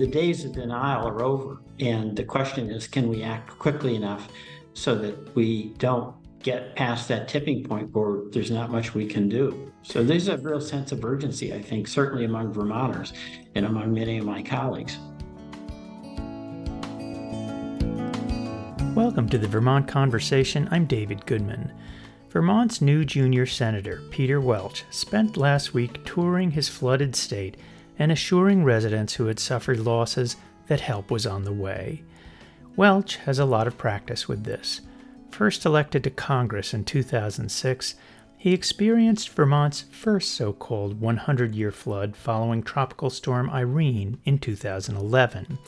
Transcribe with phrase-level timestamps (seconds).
[0.00, 1.60] the days of denial are over.
[1.78, 4.28] And the question is can we act quickly enough
[4.72, 9.28] so that we don't get past that tipping point where there's not much we can
[9.28, 9.70] do?
[9.82, 13.12] So there's a real sense of urgency, I think, certainly among Vermonters
[13.54, 14.96] and among many of my colleagues.
[18.96, 20.66] Welcome to the Vermont Conversation.
[20.70, 21.74] I'm David Goodman.
[22.30, 27.58] Vermont's new junior senator, Peter Welch, spent last week touring his flooded state
[28.00, 30.36] and assuring residents who had suffered losses
[30.68, 32.02] that help was on the way.
[32.74, 34.80] Welch has a lot of practice with this.
[35.30, 37.94] First elected to Congress in 2006,
[38.38, 45.58] he experienced Vermont's first so called 100 year flood following Tropical Storm Irene in 2011.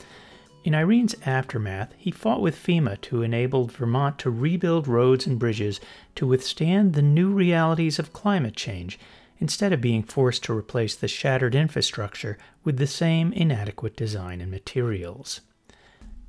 [0.63, 5.79] In Irene's aftermath, he fought with FEMA to enable Vermont to rebuild roads and bridges
[6.15, 8.97] to withstand the new realities of climate change
[9.43, 14.49] instead of being forced to replace the shattered infrastructure with the same inadequate design and
[14.49, 15.41] materials.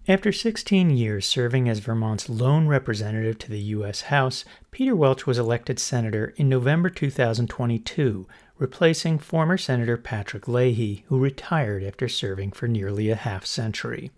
[0.09, 4.01] After 16 years serving as Vermont's lone representative to the U.S.
[4.01, 8.27] House, Peter Welch was elected senator in November 2022,
[8.59, 14.11] replacing former Senator Patrick Leahy, who retired after serving for nearly a half century.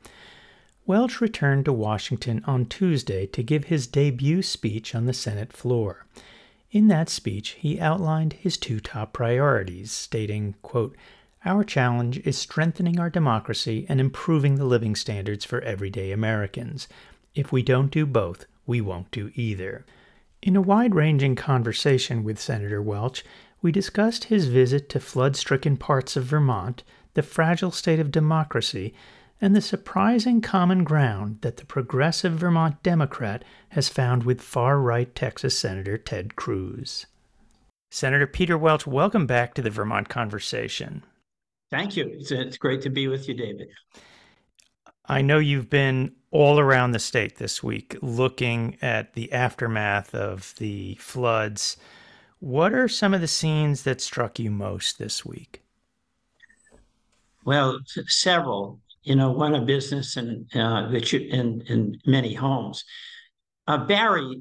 [0.87, 6.06] Welch returned to Washington on Tuesday to give his debut speech on the Senate floor.
[6.70, 10.97] In that speech, he outlined his two top priorities, stating, quote,
[11.45, 16.89] Our challenge is strengthening our democracy and improving the living standards for everyday Americans.
[17.34, 19.87] If we don't do both, we won't do either.
[20.42, 23.25] In a wide ranging conversation with Senator Welch,
[23.62, 26.83] we discussed his visit to flood stricken parts of Vermont,
[27.14, 28.92] the fragile state of democracy,
[29.41, 35.15] and the surprising common ground that the progressive Vermont Democrat has found with far right
[35.15, 37.06] Texas Senator Ted Cruz.
[37.91, 41.03] Senator Peter Welch, welcome back to the Vermont Conversation.
[41.70, 42.11] Thank you.
[42.12, 43.69] It's, it's great to be with you, David.
[45.06, 50.55] I know you've been all around the state this week looking at the aftermath of
[50.59, 51.77] the floods.
[52.38, 55.62] What are some of the scenes that struck you most this week?
[57.44, 57.78] Well,
[58.09, 62.84] several you know, run a business and uh, that you, in in many homes.
[63.69, 64.34] Uh, Barre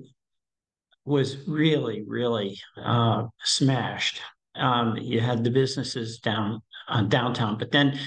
[1.06, 4.22] was really, really uh, smashed.
[4.56, 8.00] Um, you had the businesses down uh, downtown, but then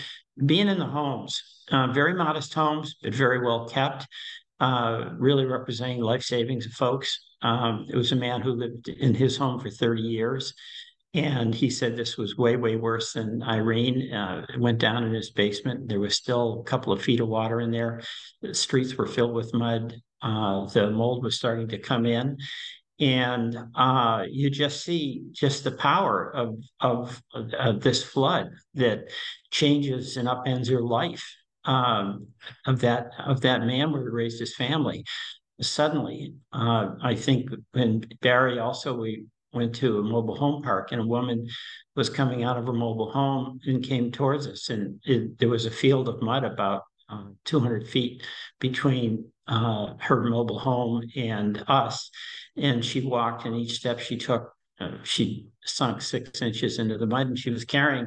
[0.46, 4.06] being in the homes, uh, very modest homes, but very well kept,
[4.58, 7.20] uh, really representing life savings of folks.
[7.42, 10.54] Um, it was a man who lived in his home for 30 years.
[11.14, 14.12] And he said this was way, way worse than Irene.
[14.12, 15.88] Uh, went down in his basement.
[15.88, 18.02] There was still a couple of feet of water in there.
[18.42, 19.94] The streets were filled with mud.
[20.20, 22.36] Uh, the mold was starting to come in.
[23.00, 29.10] And uh, you just see just the power of, of, of this flood that
[29.50, 31.24] changes and upends your life
[31.64, 32.26] um,
[32.66, 35.04] of that of that man where he raised his family.
[35.60, 41.00] Suddenly, uh, I think when Barre also we went to a mobile home park and
[41.00, 41.46] a woman
[41.96, 44.70] was coming out of her mobile home and came towards us.
[44.70, 48.22] And it, there was a field of mud about uh, 200 feet
[48.60, 52.10] between uh, her mobile home and us.
[52.56, 57.06] And she walked and each step she took uh, she sunk six inches into the
[57.06, 58.06] mud and she was carrying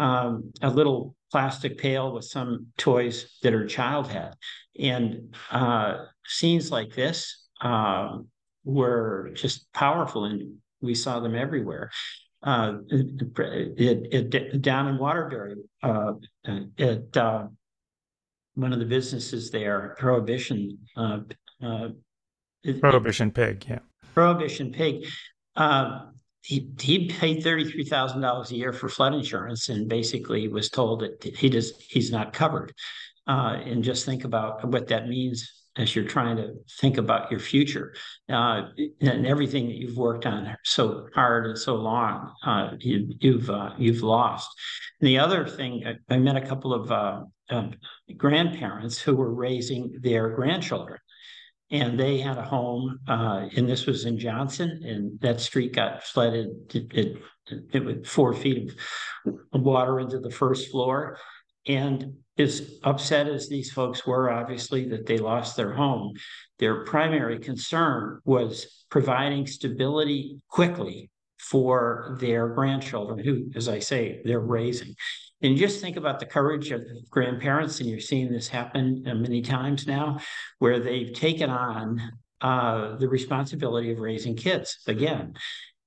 [0.00, 4.34] um, a little plastic pail with some toys that her child had.
[4.78, 8.28] And uh, scenes like this um,
[8.64, 11.90] were just powerful and we saw them everywhere.
[12.42, 13.22] Uh, it,
[13.78, 16.14] it, it, down in Waterbury, uh,
[16.78, 17.46] at uh,
[18.54, 20.78] one of the businesses there, Prohibition.
[20.96, 21.20] Uh,
[21.62, 21.88] uh,
[22.80, 23.78] Prohibition Pig, yeah.
[24.14, 25.06] Prohibition Pig.
[25.54, 26.06] Uh,
[26.40, 30.68] he he paid thirty three thousand dollars a year for flood insurance, and basically was
[30.68, 32.72] told that he does he's not covered.
[33.28, 37.94] and just think about what that means as you're trying to think about your future
[38.30, 38.62] uh,
[39.00, 43.70] and everything that you've worked on so hard and so long, uh, you, you've, uh,
[43.78, 44.50] you've lost.
[45.00, 47.74] And the other thing, I, met a couple of uh, um,
[48.16, 50.98] grandparents who were raising their grandchildren.
[51.70, 56.04] And they had a home, uh, and this was in Johnson, and that street got
[56.04, 56.48] flooded.
[56.74, 57.16] It, it,
[57.72, 58.72] it, it four feet
[59.54, 61.16] of water into the first floor.
[61.66, 66.14] And as upset as these folks were, obviously, that they lost their home,
[66.58, 74.40] their primary concern was providing stability quickly for their grandchildren, who, as I say, they're
[74.40, 74.94] raising.
[75.42, 79.42] And just think about the courage of grandparents, and you're seeing this happen uh, many
[79.42, 80.18] times now,
[80.60, 82.00] where they've taken on
[82.40, 85.34] uh, the responsibility of raising kids again.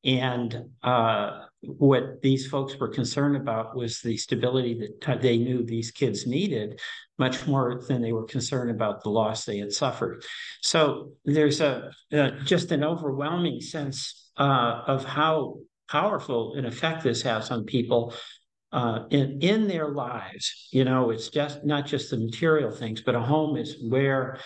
[0.03, 1.45] And uh,
[1.77, 6.79] what these folks were concerned about was the stability that they knew these kids needed
[7.17, 10.23] much more than they were concerned about the loss they had suffered.
[10.61, 15.57] So there's a, a just an overwhelming sense uh, of how
[15.89, 18.13] powerful an effect this has on people
[18.71, 20.67] uh, in in their lives.
[20.71, 24.39] You know, it's just not just the material things, but a home is where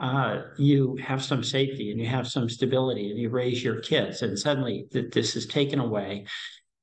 [0.00, 4.22] uh, you have some safety and you have some stability and you raise your kids,
[4.22, 6.26] and suddenly that this is taken away.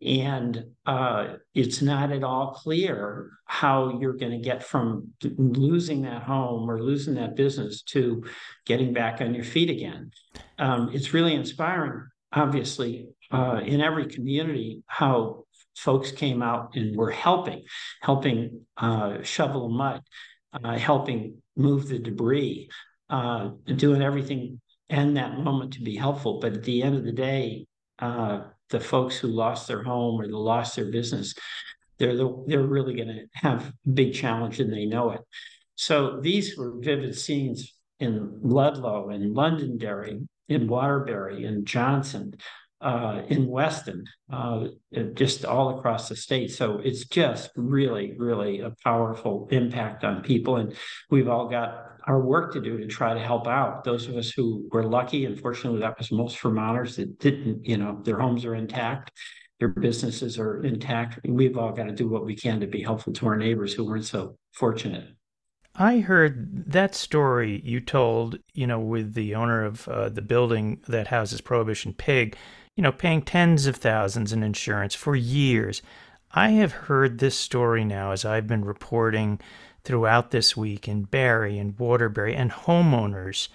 [0.05, 6.23] And uh, it's not at all clear how you're going to get from losing that
[6.23, 8.23] home or losing that business to
[8.65, 10.11] getting back on your feet again.
[10.59, 15.45] Um, it's really inspiring, obviously, uh, in every community, how
[15.77, 17.63] folks came out and were helping,
[18.01, 20.01] helping uh, shovel mud,
[20.53, 22.69] uh, helping move the debris,
[23.09, 24.59] uh, doing everything
[24.89, 26.39] in that moment to be helpful.
[26.39, 27.65] But at the end of the day,
[27.99, 31.33] uh, the folks who lost their home or they lost their business,
[31.97, 35.21] they're the, they're really going to have a big challenge and they know it.
[35.75, 42.33] So these were vivid scenes in Ludlow in Londonderry, in Waterbury, in Johnson,
[42.85, 44.67] uh, in Weston, uh,
[45.15, 46.51] just all across the state.
[46.51, 50.57] So it's just really, really a powerful impact on people.
[50.57, 50.75] And
[51.09, 54.29] we've all got our work to do to try to help out those of us
[54.29, 55.25] who were lucky.
[55.25, 59.11] Unfortunately, that was most Vermonters that didn't, you know, their homes are intact.
[59.59, 61.19] Their businesses are intact.
[61.27, 63.85] We've all got to do what we can to be helpful to our neighbors who
[63.85, 65.07] weren't so fortunate.
[65.73, 70.83] I heard that story you told, you know, with the owner of uh, the building
[70.87, 72.37] that houses Prohibition Pig
[72.75, 75.81] you know, paying tens of thousands in insurance for years.
[76.31, 79.39] I have heard this story now as I've been reporting
[79.83, 83.47] throughout this week in Barre and Waterbury and homeowners.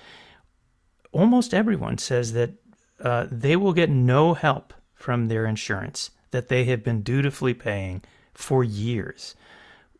[1.12, 2.52] Almost everyone says that
[3.00, 8.02] uh, they will get no help from their insurance that they have been dutifully paying
[8.32, 9.34] for years.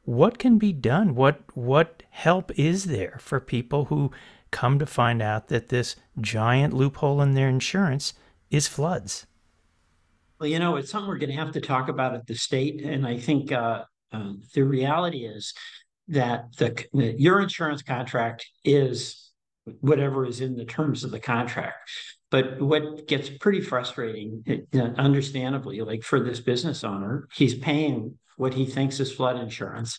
[0.05, 1.15] What can be done?
[1.15, 4.11] What what help is there for people who
[4.51, 8.15] come to find out that this giant loophole in their insurance
[8.51, 9.27] is floods?
[10.39, 12.83] Well, you know, it's something we're going to have to talk about at the state.
[12.83, 15.55] And I think uh, uh, the reality is
[16.09, 19.31] that the, the, your insurance contract is
[19.81, 21.91] whatever is in the terms of the contract.
[22.31, 24.45] But what gets pretty frustrating,
[24.97, 29.99] understandably, like for this business owner, he's paying what he thinks is flood insurance,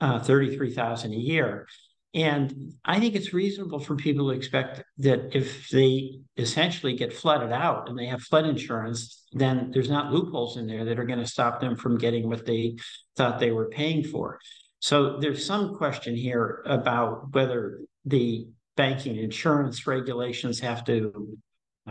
[0.00, 1.66] uh, thirty-three thousand a year,
[2.14, 7.52] and I think it's reasonable for people to expect that if they essentially get flooded
[7.52, 11.20] out and they have flood insurance, then there's not loopholes in there that are going
[11.20, 12.76] to stop them from getting what they
[13.16, 14.38] thought they were paying for.
[14.80, 21.38] So there's some question here about whether the banking insurance regulations have to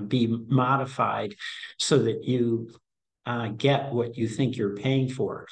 [0.08, 1.34] be modified
[1.80, 2.70] so that you
[3.26, 5.48] uh, get what you think you're paying for.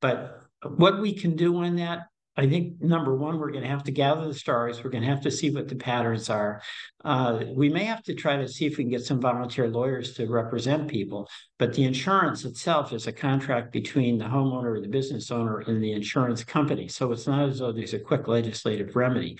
[0.00, 2.06] But what we can do on that
[2.38, 4.84] I think number one, we're going to have to gather the stars.
[4.84, 6.60] We're going to have to see what the patterns are.
[7.02, 10.12] Uh, we may have to try to see if we can get some volunteer lawyers
[10.14, 11.28] to represent people.
[11.58, 15.82] But the insurance itself is a contract between the homeowner or the business owner and
[15.82, 16.88] the insurance company.
[16.88, 19.38] So it's not as though there's a quick legislative remedy.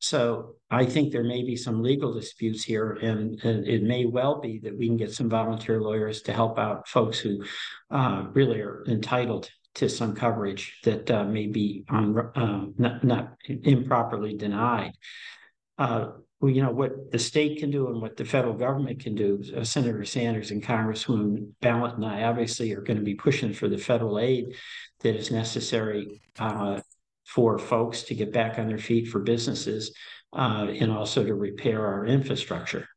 [0.00, 4.40] So I think there may be some legal disputes here, and, and, it may well
[4.40, 7.44] be that we can get some volunteer lawyers to help out folks who
[7.88, 13.34] uh, really are entitled to some coverage that uh, may be on, uh, not, not,
[13.48, 14.92] improperly denied.
[15.78, 16.08] Uh,
[16.40, 19.42] well, you know what the state can do and what the federal government can do.
[19.56, 23.68] Uh, Senator Sanders and Congresswoman Balint and I obviously are going to be pushing for
[23.68, 24.56] the federal aid
[25.00, 26.80] that is necessary uh,
[27.24, 29.94] for folks to get back on their feet for businesses
[30.32, 32.88] uh, and also to repair our infrastructure.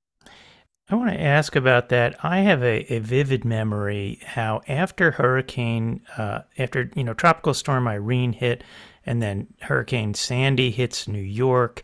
[0.87, 2.23] I want to ask about that.
[2.23, 7.87] I have a, a vivid memory how after Hurricane, uh, after you know Tropical Storm
[7.87, 8.63] Irene hit,
[9.03, 11.83] and then Hurricane Sandy hits New York,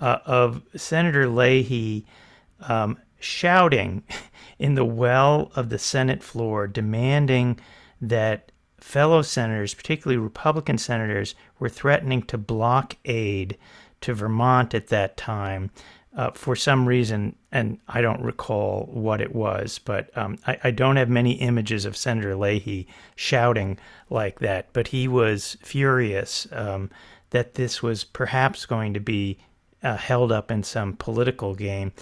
[0.00, 2.06] uh, of Senator Leahy
[2.60, 4.04] um, shouting
[4.60, 7.58] in the well of the Senate floor, demanding
[8.00, 13.58] that fellow senators, particularly Republican senators, were threatening to block aid
[14.02, 15.70] to Vermont at that time
[16.16, 20.70] uh, for some reason, and I don't recall what it was, but um, I, I,
[20.70, 24.72] don't have many images of Senator Leahy shouting like that.
[24.72, 26.90] But he was furious um,
[27.30, 29.36] that this was perhaps going to be
[29.82, 31.92] uh, held up in some political game.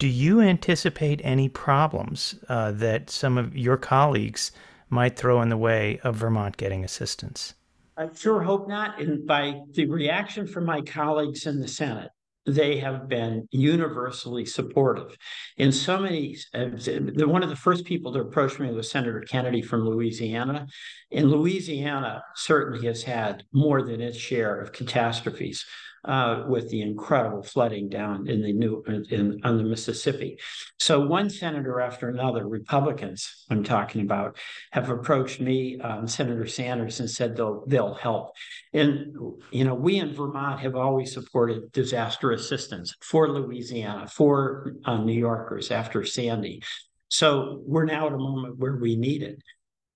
[0.00, 4.50] Do you anticipate any problems uh, that some of your colleagues
[4.88, 7.54] might throw in the way of Vermont getting assistance?
[8.00, 8.98] I sure hope not.
[8.98, 12.10] And by the reaction from my colleagues in the Senate,
[12.46, 15.14] they have been universally supportive.
[15.58, 19.84] In so many, one of the first people to approach me was Senator Kennedy from
[19.84, 20.66] Louisiana.
[21.12, 25.66] And Louisiana certainly has had more than its share of catastrophes
[26.04, 30.38] uh, with the incredible flooding down in the new in, on the Mississippi.
[30.78, 34.36] So one senator after another, Republicans I'm talking about,
[34.72, 38.34] have approached me, um, Senator Sanders, and said they'll they'll help.
[38.72, 39.14] And
[39.50, 45.18] you know, we in Vermont have always supported disaster assistance for Louisiana, for uh, New
[45.18, 46.62] Yorkers after Sandy.
[47.08, 49.42] So we're now at a moment where we need it.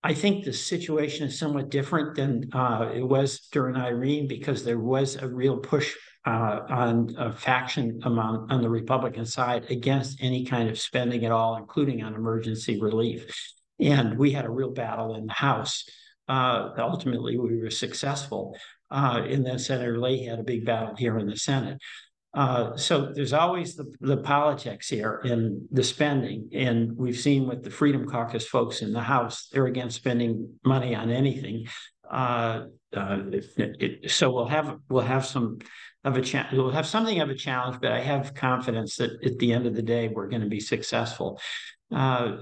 [0.07, 4.79] I think the situation is somewhat different than uh, it was during Irene because there
[4.79, 5.95] was a real push
[6.27, 11.33] uh, on a faction among on the Republican side against any kind of spending at
[11.33, 13.35] all, including on emergency relief.
[13.81, 15.85] And we had a real battle in the House.
[16.29, 18.55] Uh, ultimately, we were successful.
[18.91, 21.79] Uh, and then Senator Leahy had a big battle here in the Senate.
[22.35, 26.51] Uh, so there's always the, the politics here and the spending.
[26.53, 30.95] And we've seen with the Freedom Caucus folks in the House, they're against spending money
[30.97, 31.69] on anything.
[32.11, 32.65] Uh,
[32.97, 35.59] uh, it, it, so we'll have we'll have some
[36.05, 36.57] of a challenge.
[36.57, 39.75] We'll have something of a challenge, but I have confidence that at the end of
[39.75, 41.41] the day, we're going to be successful.
[41.93, 42.37] Uh,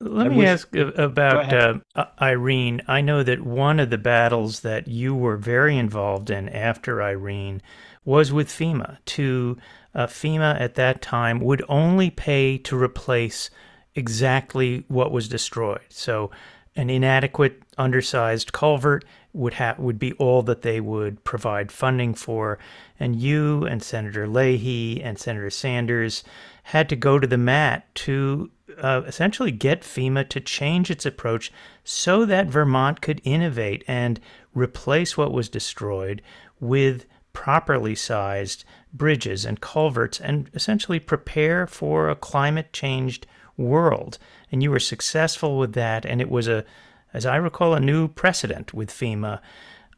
[0.00, 2.82] let me ask about uh, Irene.
[2.88, 7.60] I know that one of the battles that you were very involved in after Irene
[8.04, 8.98] was with FEMA.
[9.04, 9.56] To
[9.94, 13.50] uh, FEMA at that time would only pay to replace
[13.94, 15.82] exactly what was destroyed.
[15.88, 16.30] So
[16.74, 19.04] an inadequate, undersized culvert
[19.34, 22.58] would have would be all that they would provide funding for.
[22.98, 26.22] And you and Senator Leahy and Senator Sanders
[26.64, 31.52] had to go to the mat to uh, essentially get FEMA to change its approach
[31.84, 34.20] so that Vermont could innovate and
[34.54, 36.22] replace what was destroyed
[36.60, 44.18] with properly sized bridges and culverts and essentially prepare for a climate changed world.
[44.50, 46.64] And you were successful with that, and it was a,
[47.12, 49.40] as I recall, a new precedent with FEMA.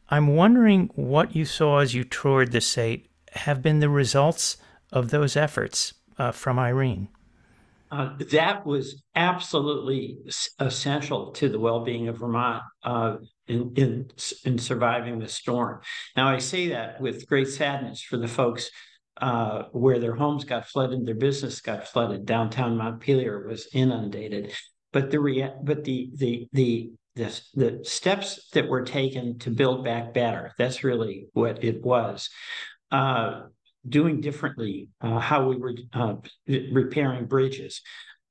[0.09, 4.57] I'm wondering what you saw as you toured the state have been the results
[4.91, 7.09] of those efforts uh, from Irene.
[7.91, 10.17] Uh, that was absolutely
[10.59, 12.63] essential to the well-being of Vermont.
[12.83, 14.09] Uh, in, in,
[14.43, 15.81] in surviving the storm.
[16.15, 18.69] Now, I say that with great sadness for the folks
[19.17, 22.25] uh, where their homes got flooded, their business got flooded.
[22.25, 24.53] Downtown Montpelier was inundated,
[24.91, 29.85] but the rea- but the the the the, the steps that were taken to build
[29.85, 30.51] back better.
[30.57, 32.29] That's really what it was.
[32.91, 33.43] Uh,
[33.87, 36.15] doing differently, uh, how we were uh,
[36.47, 37.81] repairing bridges,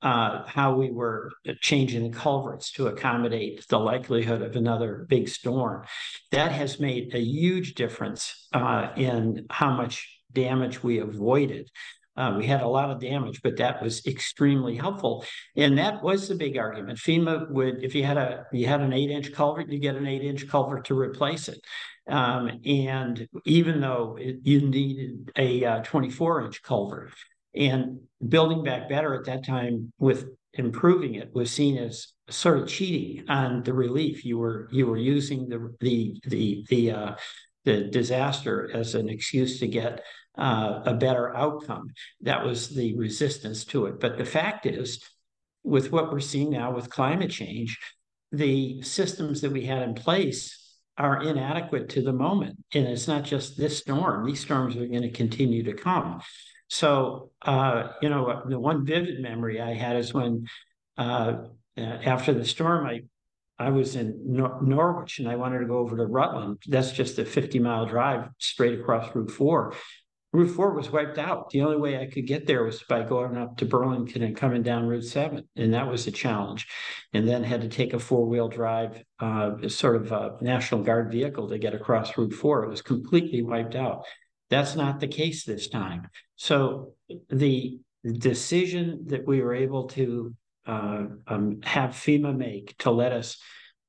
[0.05, 1.31] uh, how we were
[1.61, 5.83] changing the culverts to accommodate the likelihood of another big storm.
[6.31, 11.71] That has made a huge difference uh, in how much damage we avoided.
[12.15, 15.25] Uh, we had a lot of damage, but that was extremely helpful,
[15.57, 16.99] and that was the big argument.
[16.99, 20.07] FEMA would, if you had a you had an eight inch culvert, you get an
[20.07, 21.59] eight inch culvert to replace it.
[22.07, 27.11] Um, and even though it, you needed a uh, 24 inch culvert,
[27.55, 32.67] and building back better at that time with improving it was seen as sort of
[32.67, 34.25] cheating on the relief.
[34.25, 37.15] You were you were using the the the the uh,
[37.65, 40.01] the disaster as an excuse to get
[40.37, 41.89] uh, a better outcome.
[42.21, 43.99] That was the resistance to it.
[43.99, 45.03] But the fact is,
[45.63, 47.77] with what we're seeing now with climate change,
[48.31, 50.61] the systems that we had in place
[50.97, 52.57] are inadequate to the moment.
[52.73, 56.21] And it's not just this storm; these storms are going to continue to come.
[56.67, 60.47] So, uh, you know, the one vivid memory I had is when
[60.97, 61.43] uh,
[61.77, 63.01] after the storm, I
[63.57, 66.61] I was in Nor- Norwich and I wanted to go over to Rutland.
[66.67, 69.73] That's just a 50 mile drive straight across Route 4.
[70.33, 71.49] Route 4 was wiped out.
[71.51, 74.61] The only way I could get there was by going up to Burlington and coming
[74.61, 75.47] down Route 7.
[75.55, 76.67] And that was a challenge.
[77.13, 81.09] And then had to take a four wheel drive, uh, sort of a National Guard
[81.09, 82.65] vehicle to get across Route 4.
[82.65, 84.05] It was completely wiped out.
[84.49, 86.07] That's not the case this time.
[86.35, 86.93] So
[87.29, 90.35] the decision that we were able to
[90.67, 93.37] uh, um, have FEMA make to let us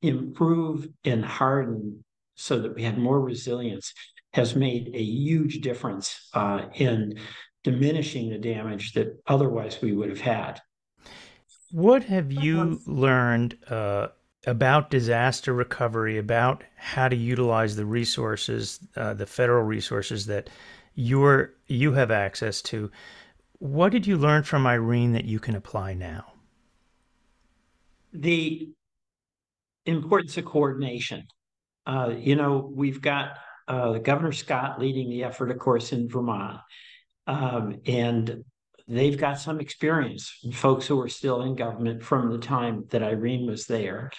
[0.03, 3.93] improve and harden so that we had more resilience
[4.35, 7.15] has made a huge difference uh, in
[7.65, 10.61] diminishing the damage that otherwise we would have had.
[11.73, 14.09] What have you learned uh,
[14.47, 20.49] about disaster recovery, about how to utilize the resources, uh, the federal resources that
[20.95, 22.91] you're you have access to.
[23.59, 26.26] What did you learn from Irene that you can apply now?
[28.12, 28.71] The
[29.85, 31.26] importance of coordination.
[31.87, 33.38] Uh, you know, we've got
[33.69, 36.61] uh, Governor Scott leading the effort, of course, in Vermont.
[37.26, 38.45] Um, and
[38.88, 43.47] they've got some experience, folks who are still in government from the time that Irene
[43.47, 44.11] was there,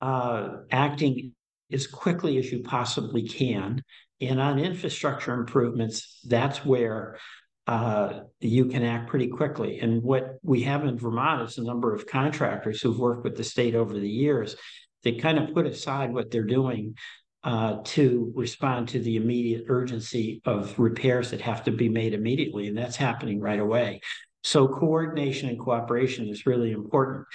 [0.00, 1.32] uh, acting
[1.72, 3.82] as quickly as you possibly can.
[4.20, 7.18] And on infrastructure improvements, that's where
[7.66, 9.78] uh, you can act pretty quickly.
[9.78, 13.44] And what we have in Vermont is a number of contractors who've worked with the
[13.44, 14.56] state over the years.
[15.02, 16.96] They kind of put aside what they're doing
[17.42, 22.66] uh, to respond to the immediate urgency of repairs that have to be made immediately,
[22.66, 24.00] and that's happening right away.
[24.42, 27.26] So coordination and cooperation is really important.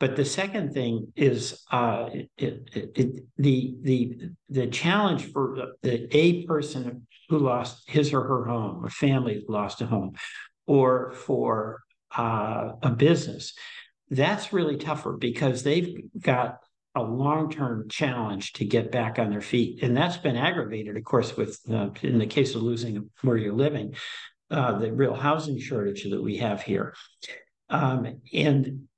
[0.00, 6.14] But the second thing is uh, it, it, it, the the the challenge for the
[6.16, 10.14] a person who lost his or her home, a family lost a home,
[10.66, 11.82] or for
[12.16, 13.54] uh, a business.
[14.10, 16.58] That's really tougher because they've got
[16.96, 21.36] a long-term challenge to get back on their feet, and that's been aggravated, of course,
[21.36, 23.94] with uh, in the case of losing where you're living,
[24.50, 26.94] uh, the real housing shortage that we have here,
[27.70, 28.88] um, and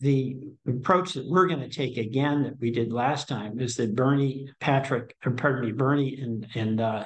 [0.00, 3.94] the approach that we're going to take again that we did last time is that
[3.94, 7.04] Bernie, Patrick, pardon me, Bernie and and uh,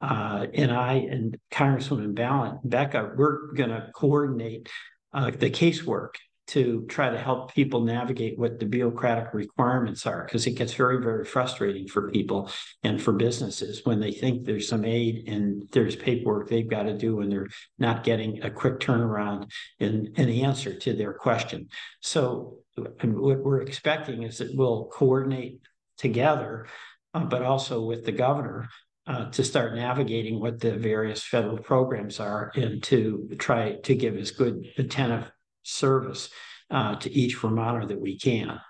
[0.00, 4.68] uh, and I and Congresswoman Balint, Becca, we're going to coordinate
[5.12, 10.46] uh, the casework to try to help people navigate what the bureaucratic requirements are because
[10.46, 12.50] it gets very very frustrating for people
[12.82, 16.96] and for businesses when they think there's some aid and there's paperwork they've got to
[16.96, 17.48] do and they're
[17.78, 21.68] not getting a quick turnaround in an answer to their question.
[22.00, 25.60] So what we're expecting is that we'll coordinate
[25.96, 26.66] together
[27.14, 28.68] uh, but also with the governor
[29.06, 34.16] uh, to start navigating what the various federal programs are and to try to give
[34.16, 35.30] as good attentive
[35.64, 36.30] service
[36.70, 38.60] uh, to each Vermonter that we can.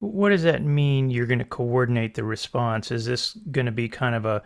[0.00, 1.10] What does that mean?
[1.10, 2.90] You're going to coordinate the response.
[2.90, 4.42] Is this going to be kind of a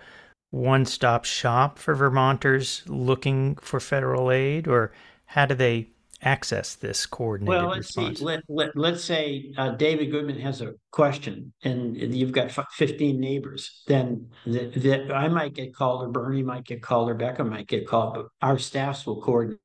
[0.50, 4.92] one-stop shop for Vermonters looking for federal aid, or
[5.26, 5.90] how do they
[6.22, 8.18] access this coordinated well, let's response?
[8.18, 13.20] See, let, let, let's say uh, David Goodman has a question and you've got 15
[13.20, 17.44] neighbors, then that the, I might get called or Bernie might get called or Becca
[17.44, 19.60] might get called, but our staffs will coordinate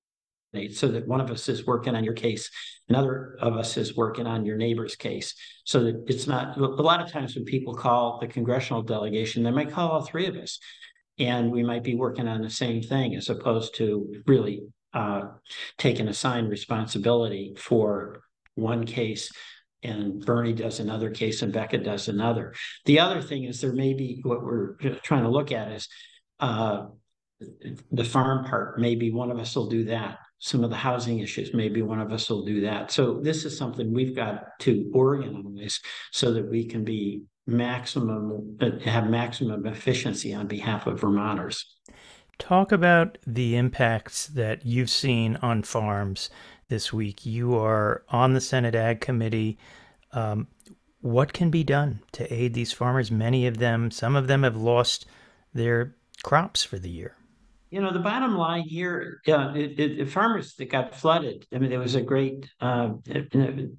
[0.71, 2.49] so that one of us is working on your case,
[2.89, 5.35] another of us is working on your neighbor's case.
[5.65, 9.51] So that it's not a lot of times when people call the congressional delegation, they
[9.51, 10.59] might call all three of us.
[11.19, 14.63] And we might be working on the same thing as opposed to really
[14.93, 15.23] uh,
[15.77, 18.21] taking assigned responsibility for
[18.55, 19.31] one case
[19.83, 22.53] and Bernie does another case and Becca does another.
[22.85, 25.89] The other thing is there may be what we're trying to look at is
[26.39, 26.85] uh,
[27.91, 28.79] the farm part.
[28.79, 31.53] Maybe one of us will do that some of the housing issues.
[31.53, 32.91] Maybe one of us will do that.
[32.91, 35.79] So this is something we've got to organize
[36.11, 41.77] so that we can be maximum uh, have maximum efficiency on behalf of Vermonters.
[42.39, 46.29] Talk about the impacts that you've seen on farms
[46.67, 47.25] this week.
[47.25, 49.57] You are on the Senate Ag Committee.
[50.11, 50.47] Um,
[50.99, 53.09] what can be done to aid these farmers?
[53.09, 55.05] Many of them, some of them have lost
[55.53, 57.15] their crops for the year
[57.73, 61.47] you know, the bottom line here, yeah, it, it, the farmers that got flooded.
[61.51, 63.71] I mean, there was a great uh, the,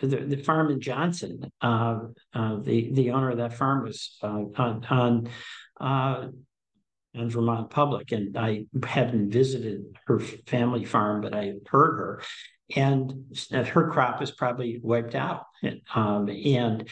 [0.00, 1.52] the farm in Johnson.
[1.60, 1.98] Uh,
[2.32, 5.28] uh, the the owner of that farm was uh, on on
[5.78, 6.28] uh,
[7.14, 12.22] on Vermont Public, and I hadn't visited her family farm, but I heard her,
[12.74, 13.12] and
[13.52, 15.44] her crop is probably wiped out,
[15.94, 16.88] um, and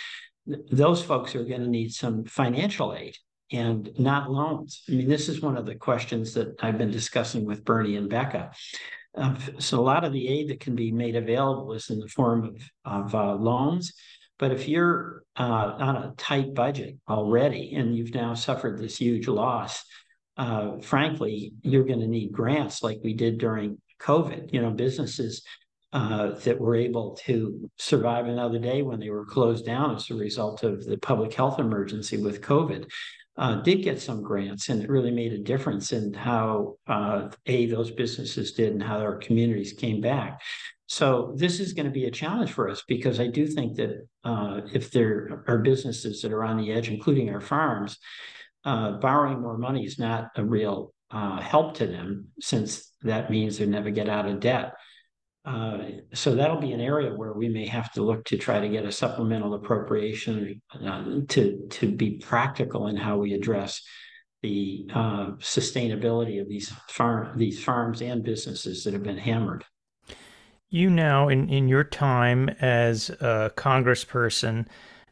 [0.70, 3.16] those folks are going to need some financial aid
[3.52, 4.82] and not loans.
[4.88, 8.08] I mean, this is one of the questions that I've been discussing with Bernie and
[8.08, 8.50] Becca.
[9.58, 12.44] So a lot of the aid that can be made available is in the form
[12.44, 13.92] of, of uh, loans.
[14.38, 19.28] But if you're uh, on a tight budget already and you've now suffered this huge
[19.28, 19.84] loss,
[20.38, 24.52] uh, frankly, you're going to need grants like we did during COVID.
[24.52, 25.42] You know, businesses
[25.92, 30.14] uh, that were able to survive another day when they were closed down as a
[30.14, 32.90] result of the public health emergency with COVID
[33.36, 37.66] uh, did get some grants, and it really made a difference in how uh, a
[37.66, 40.40] those businesses did and how our communities came back.
[40.86, 44.06] So this is going to be a challenge for us because I do think that
[44.24, 47.96] uh, if there are businesses that are on the edge, including our farms,
[48.64, 53.56] uh, borrowing more money is not a real uh, help to them, since that means
[53.56, 54.74] they never get out of debt.
[55.44, 55.78] Uh,
[56.14, 58.84] so that'll be an area where we may have to look to try to get
[58.84, 63.82] a supplemental appropriation uh, to to be practical in how we address
[64.42, 69.64] the uh, sustainability of these farm these farms and businesses that have been hammered.
[70.70, 74.66] You now, in in your time as a congressperson,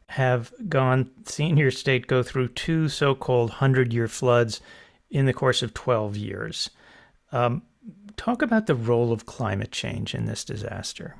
[0.07, 4.61] have gone seen your state go through two so-called hundred-year floods
[5.09, 6.69] in the course of 12 years.
[7.33, 7.63] Um,
[8.17, 11.17] talk about the role of climate change in this disaster.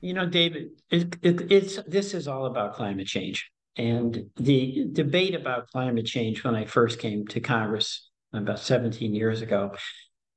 [0.00, 3.50] You know, David, it, it, it's this is all about climate change.
[3.76, 9.42] And the debate about climate change when I first came to Congress about 17 years
[9.42, 9.74] ago,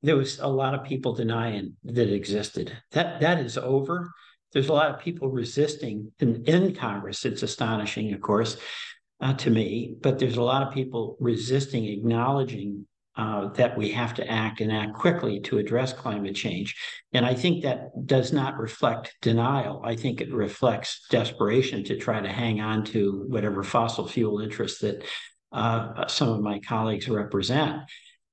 [0.02, 2.76] there was a lot of people denying that it existed.
[2.92, 4.10] That that is over.
[4.52, 7.24] There's a lot of people resisting in, in Congress.
[7.24, 8.56] It's astonishing, of course,
[9.20, 12.86] uh, to me, but there's a lot of people resisting acknowledging
[13.20, 16.74] uh, that we have to act and act quickly to address climate change.
[17.12, 19.82] And I think that does not reflect denial.
[19.84, 24.80] I think it reflects desperation to try to hang on to whatever fossil fuel interests
[24.80, 25.04] that
[25.52, 27.82] uh, some of my colleagues represent.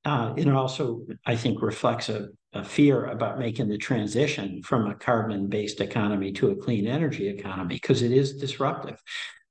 [0.06, 4.96] Uh, it also, I think, reflects a, a, fear about making the transition from a
[4.96, 9.02] carbon based economy to a clean energy economy because it is disruptive.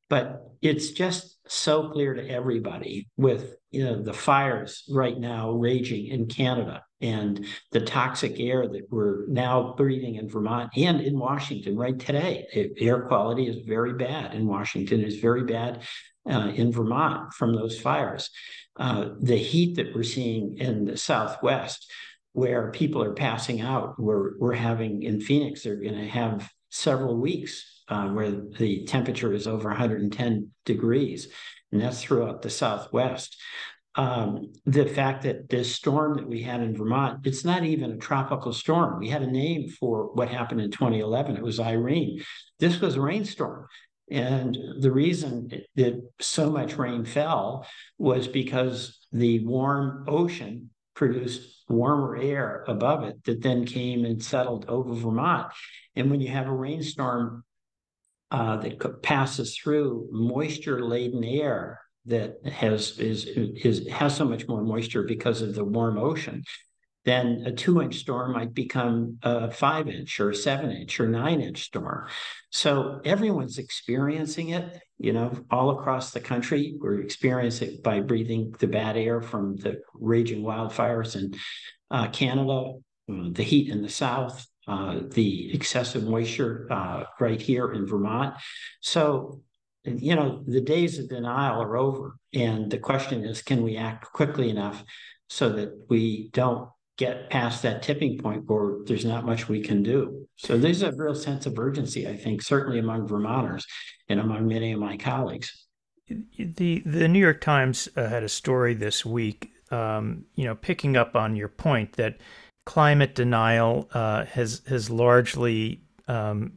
[0.08, 6.06] But it's just so clear to everybody with you know the fires right now raging
[6.06, 11.76] in Canada and the toxic air that we're now breathing in Vermont and in Washington
[11.76, 12.46] right today.
[12.78, 15.00] Air quality is very bad in Washington.
[15.00, 15.82] It's very bad
[16.28, 18.30] uh, in Vermont from those fires.
[18.78, 21.90] Uh, the heat that we're seeing in the Southwest,
[22.32, 25.62] where people are passing out, we're we're having in Phoenix.
[25.62, 31.28] They're going to have several weeks uh, where the temperature is over 110 degrees,
[31.72, 33.36] and that's throughout the Southwest.
[33.94, 37.96] Um, the fact that this storm that we had in Vermont, it's not even a
[37.96, 38.98] tropical storm.
[38.98, 41.36] We had a name for what happened in 2011.
[41.36, 42.22] It was Irene.
[42.58, 43.66] This was a rainstorm.
[44.10, 47.66] And the reason that so much rain fell
[47.98, 54.64] was because the warm ocean produced warmer air above it that then came and settled
[54.66, 55.52] over Vermont.
[55.94, 57.44] And when you have a rainstorm
[58.32, 64.62] uh, that passes through moisture laden air that has is is has so much more
[64.62, 66.42] moisture because of the warm ocean
[67.06, 71.40] then a two inch storm might become a five inch or seven inch or nine
[71.40, 72.08] inch storm.
[72.50, 76.74] So everyone's experiencing it, you know, all across the country.
[76.78, 81.34] We're experiencing it by breathing the bad air from the raging wildfires in
[81.90, 82.72] uh, Canada,
[83.10, 88.34] uh, the heat in the south, uh, the excessive moisture uh, right here in Vermont.
[88.80, 89.42] So,
[89.84, 92.16] you know, the days of denial are over.
[92.34, 94.82] And the question is can we act quickly enough
[95.28, 99.82] so that we don't get past that tipping point where there's not much we can
[99.82, 100.26] do?
[100.36, 103.66] So, there's a real sense of urgency, I think, certainly among Vermonters
[104.08, 105.66] and among many of my colleagues.
[106.08, 110.96] The the New York Times uh, had a story this week, um, you know, picking
[110.96, 112.18] up on your point that
[112.64, 116.52] climate denial uh, has has largely um,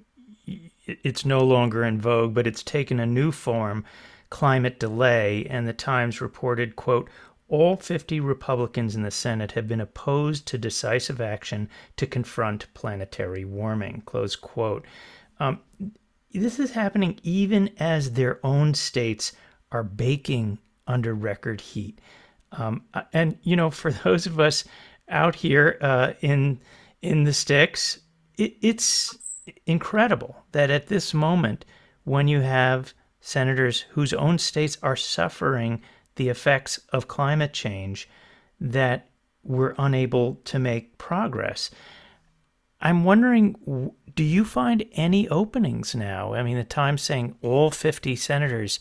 [0.86, 3.86] it's no longer in vogue, but it's taken a new form,
[4.30, 5.45] climate delay.
[5.49, 7.10] And the Times reported, "quote
[7.50, 13.44] All 50 Republicans in the Senate have been opposed to decisive action to confront planetary
[13.44, 14.86] warming." Close quote.
[15.40, 15.60] Um,
[16.32, 19.34] this is happening even as their own states
[19.72, 22.00] are baking under record heat.
[22.52, 22.84] Um,
[23.14, 24.64] and you know, for those of us
[25.08, 26.60] out here uh, in
[27.02, 28.00] in the sticks,
[28.38, 29.18] it, it's
[29.66, 31.66] incredible that at this moment,
[32.04, 35.82] when you have senators whose own states are suffering
[36.20, 38.08] the effects of climate change,
[38.62, 39.10] that
[39.44, 41.72] we're unable to make progress.
[42.82, 46.34] I'm wondering, do you find any openings now?
[46.34, 48.80] I mean, the Times saying all 50 senators,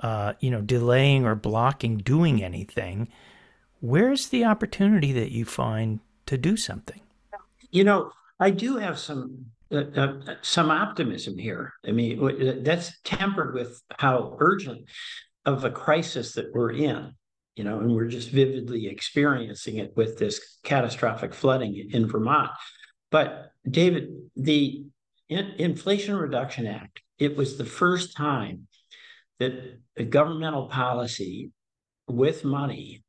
[0.00, 3.08] uh, you know, delaying or blocking doing anything
[3.80, 7.00] where's the opportunity that you find to do something?
[7.70, 11.72] You know, I do have some uh, uh, some optimism here.
[11.86, 14.82] I mean, that's tempered with how urgent
[15.46, 17.12] of a crisis that we're in.
[17.54, 22.50] You know, and we're just vividly experiencing it with this catastrophic flooding in Vermont.
[23.10, 24.84] But David, the
[25.30, 28.66] in- Inflation Reduction Act, it was the first time
[29.38, 31.50] that a governmental policy
[32.06, 33.04] with money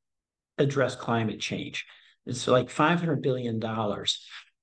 [0.57, 1.85] address climate change.
[2.25, 3.61] It's like $500 billion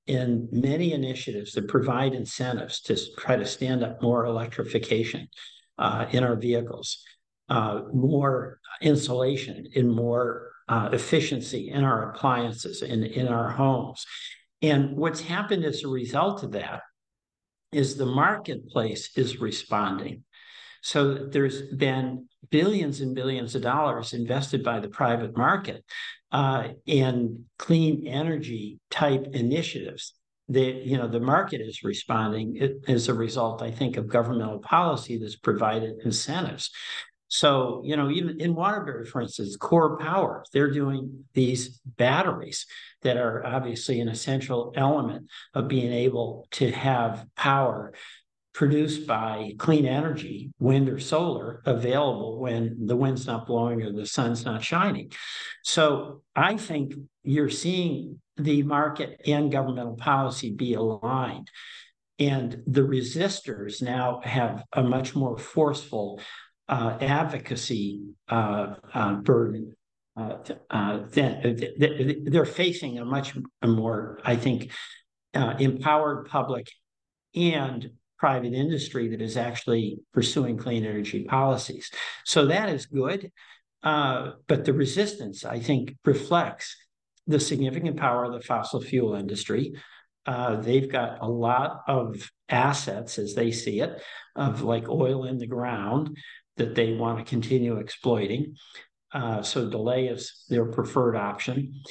[0.06, 5.28] in many initiatives that provide incentives to try to stand up more electrification
[5.78, 7.02] uh, in our vehicles,
[7.48, 14.06] uh, more insulation, and more uh, efficiency in our appliances and in our homes.
[14.62, 16.80] And what's happened as a result of that
[17.72, 20.24] is the marketplace is responding.
[20.82, 25.84] So there's been billions and billions of dollars invested by the private market
[26.32, 30.14] uh, in clean energy type initiatives.
[30.48, 32.46] the you know the market is responding
[32.86, 36.70] as a result, I think, of governmental policy that's provided incentives.
[37.28, 42.66] So, you know, even in Waterbury, for instance, KORE Power, they're doing these batteries
[43.02, 47.92] that are obviously an essential element of being able to have power
[48.52, 54.06] produced by clean energy, wind or solar, available when the wind's not blowing or the
[54.06, 55.10] sun's not shining.
[55.64, 61.50] So I think you're seeing the market and governmental policy be aligned.
[62.20, 66.20] And the resistors now have a much more forceful
[66.68, 69.74] advocacy uh, uh, burden.
[70.16, 70.36] Uh,
[70.70, 74.70] uh, they're facing a much more, I think,
[75.34, 76.68] uh, empowered public
[77.34, 81.90] and private industry that is actually pursuing clean energy policies.
[82.24, 83.30] So that is good.
[83.82, 86.76] but the resistance, I think, reflects
[87.26, 89.72] the significant power of the fossil fuel industry.
[90.26, 94.00] Uh, they've got a lot of assets as they see it,
[94.36, 96.16] of like oil in the ground
[96.56, 98.56] that they want to continue exploiting.
[99.12, 101.82] Uh, so delay is their preferred option.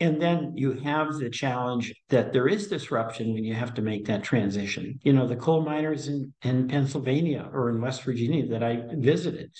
[0.00, 4.06] And then you have the challenge that there is disruption when you have to make
[4.06, 4.98] that transition.
[5.02, 9.52] You know, the coal miners in, in Pennsylvania or in West Virginia that I visited,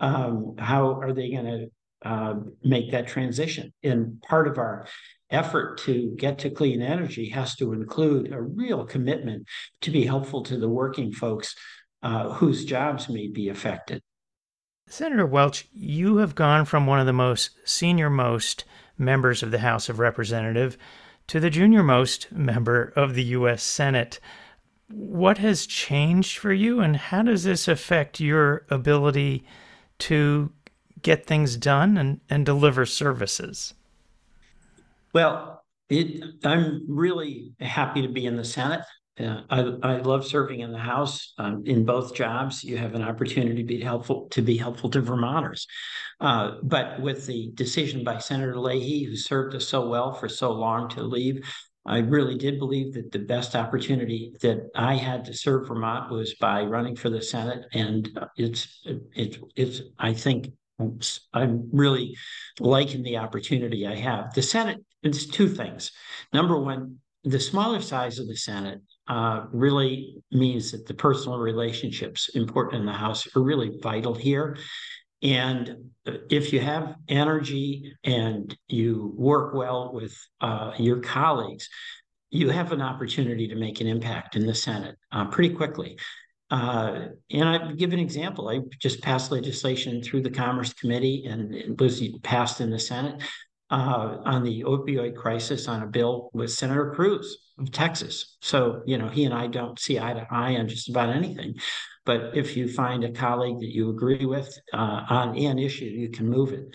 [0.00, 3.74] um, how are they going to uh, make that transition?
[3.82, 4.86] And part of our
[5.30, 9.46] effort to get to clean energy has to include a real commitment
[9.82, 11.54] to be helpful to the working folks
[12.04, 14.02] uh, whose jobs may be affected.
[14.86, 18.64] Senator Welch, you have gone from one of the most senior most
[18.98, 20.76] members of the House of Representatives
[21.26, 23.62] to the junior most member of the U.S.
[23.62, 24.20] Senate.
[24.88, 29.46] What has changed for you, and how does this affect your ability
[30.00, 30.52] to
[31.00, 33.72] get things done and, and deliver services?
[35.14, 38.82] Well, it, I'm really happy to be in the Senate.
[39.18, 41.34] Uh, I, I love serving in the House.
[41.38, 45.00] Um, in both jobs, you have an opportunity to be helpful to be helpful to
[45.00, 45.66] Vermonters.
[46.20, 50.52] Uh, but with the decision by Senator Leahy, who served us so well for so
[50.52, 51.48] long, to leave,
[51.86, 56.34] I really did believe that the best opportunity that I had to serve Vermont was
[56.34, 58.82] by running for the Senate, and it's
[59.14, 60.48] it's it's I think
[61.32, 62.16] I'm really
[62.58, 64.34] liking the opportunity I have.
[64.34, 65.92] The Senate, it's two things.
[66.32, 72.30] Number one, the smaller size of the Senate uh, really means that the personal relationships
[72.34, 74.56] important in the House are really vital here.
[75.22, 75.90] And
[76.30, 81.68] if you have energy and you work well with uh, your colleagues,
[82.30, 85.98] you have an opportunity to make an impact in the Senate uh, pretty quickly.
[86.50, 88.48] Uh, and I give an example.
[88.48, 93.22] I just passed legislation through the Commerce Committee and it was passed in the Senate
[93.70, 98.36] uh, on the opioid crisis on a bill with Senator Cruz of Texas.
[98.40, 101.54] So, you know, he and I don't see eye to eye on just about anything.
[102.04, 106.10] But if you find a colleague that you agree with uh, on an issue, you
[106.10, 106.66] can move it.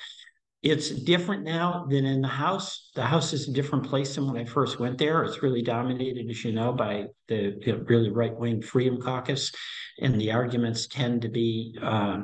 [0.61, 2.89] It's different now than in the House.
[2.93, 5.23] The House is a different place than when I first went there.
[5.23, 9.53] It's really dominated, as you know, by the you know, really right wing Freedom Caucus.
[10.01, 12.23] And the arguments tend to be uh,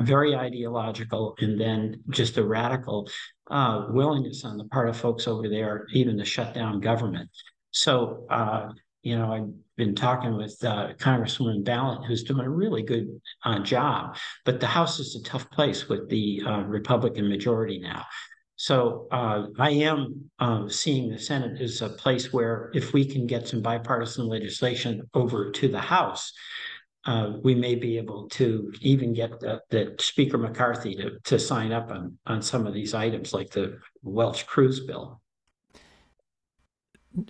[0.00, 3.08] very ideological and then just a radical
[3.50, 7.28] uh, willingness on the part of folks over there, even to shut down government.
[7.70, 12.82] So, uh, you know, I've been talking with uh, Congresswoman Balint, who's doing a really
[12.82, 13.08] good
[13.44, 14.16] uh, job.
[14.44, 18.04] But the House is a tough place with the uh, Republican majority now.
[18.56, 23.24] So uh, I am uh, seeing the Senate as a place where if we can
[23.24, 26.32] get some bipartisan legislation over to the House,
[27.06, 31.72] uh, we may be able to even get the, the, Speaker McCarthy to, to sign
[31.72, 35.20] up on, on some of these items like the Welch Cruz bill.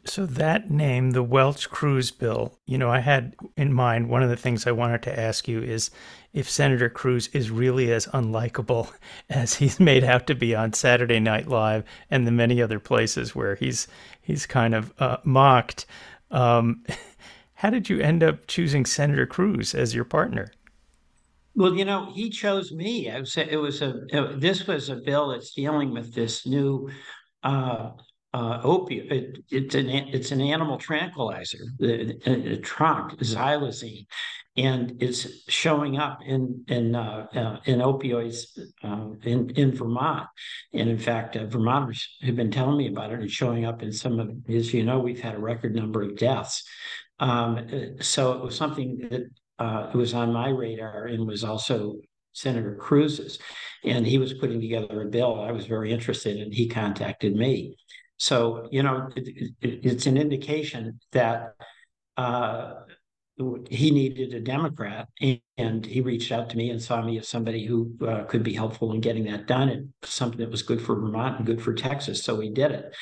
[0.04, 4.28] So that name, the Welch Cruz bill, you know, I had in mind one of
[4.28, 5.90] the things I wanted to ask you is
[6.32, 8.92] if Senator Cruz is really as unlikable
[9.30, 13.34] as he's made out to be on Saturday Night Live and the many other places
[13.34, 13.86] where he's
[14.20, 15.86] he's kind of uh, mocked.
[16.30, 16.84] Um,
[17.58, 20.52] how did you end up choosing Senator Cruz as your partner?
[21.56, 23.10] Well, you know, he chose me.
[23.10, 26.88] I it was a it, this was a bill that's dealing with this new
[27.42, 27.90] uh,
[28.32, 29.10] uh, opiate.
[29.10, 34.06] It, it's an it's an animal tranquilizer, the, the trunk xylazine,
[34.56, 40.28] and it's showing up in in uh, uh, in opioids uh, in in Vermont.
[40.74, 43.18] And in fact, uh, Vermonters have been telling me about it.
[43.18, 46.16] and showing up in some of, as you know, we've had a record number of
[46.16, 46.62] deaths.
[47.20, 49.22] Um, so it was something that
[49.58, 51.96] uh, was on my radar and was also
[52.32, 53.38] Senator Cruz's,
[53.84, 55.40] and he was putting together a bill.
[55.40, 57.76] I was very interested, and he contacted me.
[58.18, 59.28] So, you know, it,
[59.60, 61.54] it, it's an indication that
[62.16, 62.74] uh,
[63.68, 65.08] he needed a Democrat,
[65.56, 68.54] and he reached out to me and saw me as somebody who uh, could be
[68.54, 71.74] helpful in getting that done, and something that was good for Vermont and good for
[71.74, 72.22] Texas.
[72.22, 72.94] So we did it.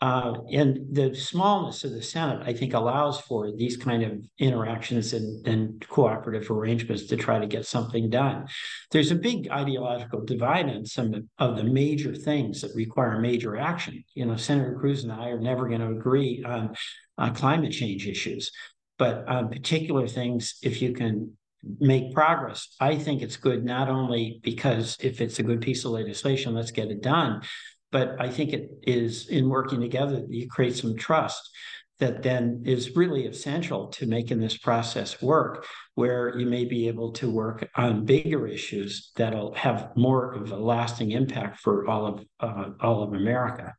[0.00, 5.12] Uh, and the smallness of the Senate, I think, allows for these kind of interactions
[5.12, 8.46] and, and, cooperative arrangements to try to get something done.
[8.92, 14.04] There's a big ideological divide on some of the major things that require major action.
[14.14, 16.76] You know, Senator Cruz and I are never going to agree on,
[17.16, 18.52] on climate change issues,
[18.98, 21.36] but on particular things, if you can
[21.80, 25.90] make progress, I think it's good not only because if it's a good piece of
[25.90, 27.42] legislation, let's get it done,
[27.90, 31.50] but I think it is in working together you create some trust
[31.98, 37.12] that then is really essential to making this process work, where you may be able
[37.12, 42.24] to work on bigger issues that'll have more of a lasting impact for all of
[42.40, 43.74] uh, all of America.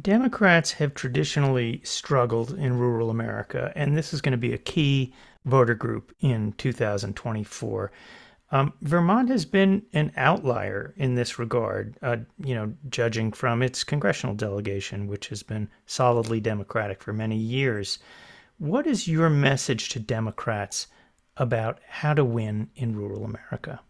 [0.00, 5.14] Democrats have traditionally struggled in rural America, and this is going to be a key
[5.44, 7.92] voter group in 2024.
[8.50, 13.82] Um, Vermont has been an outlier in this regard, uh, you know, judging from its
[13.82, 17.98] congressional delegation, which has been solidly Democratic for many years.
[18.58, 20.86] What is your message to Democrats
[21.36, 23.80] about how to win in rural America?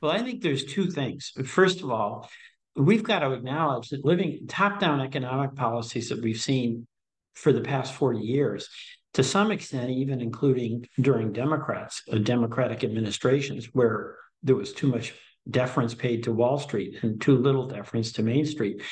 [0.00, 1.32] Well, I think there's two things.
[1.44, 2.28] First of all,
[2.74, 6.86] we've got to acknowledge that living top down economic policies that we've seen
[7.34, 8.68] for the past 40 years
[9.16, 15.14] to some extent, even including during Democrats, uh, Democratic administrations, where there was too much
[15.48, 18.82] deference paid to Wall Street and too little deference to Main Street.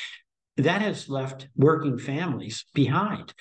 [0.56, 3.34] That has left working families behind.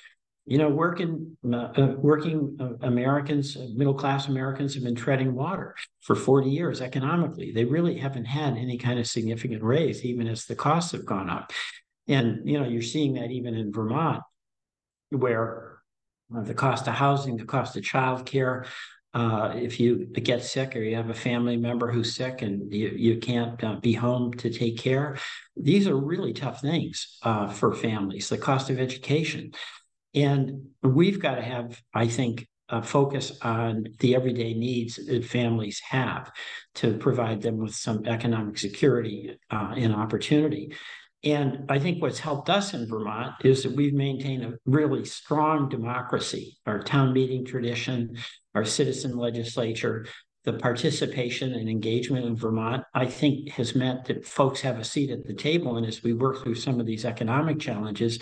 [0.44, 5.34] You know, working uh, uh working uh, Americans, uh, middle class Americans, have been treading
[5.34, 7.50] water for 40 years economically.
[7.50, 11.30] They really haven't had any kind of significant raise, even as the costs have gone
[11.30, 11.50] up.
[12.08, 14.22] And you know, you're seeing that even in Vermont,
[15.08, 15.73] where
[16.42, 18.66] the cost of housing, the cost of childcare.
[19.12, 22.88] Uh, if you get sick or you have a family member who's sick and you,
[22.88, 25.16] you can't uh, be home to take care,
[25.56, 29.52] these are really tough things uh, for families, the cost of education.
[30.14, 35.80] And we've got to have, I think, a focus on the everyday needs that families
[35.88, 36.32] have
[36.76, 40.72] to provide them with some economic security uh, and opportunity.
[41.24, 45.70] And I think what's helped us in Vermont is that we've maintained a really strong
[45.70, 48.16] democracy, our town meeting tradition,
[48.54, 50.06] our citizen legislature,
[50.44, 55.10] the participation and engagement in Vermont, I think has meant that folks have a seat
[55.10, 55.78] at the table.
[55.78, 58.18] And as we work through some of these economic challenges,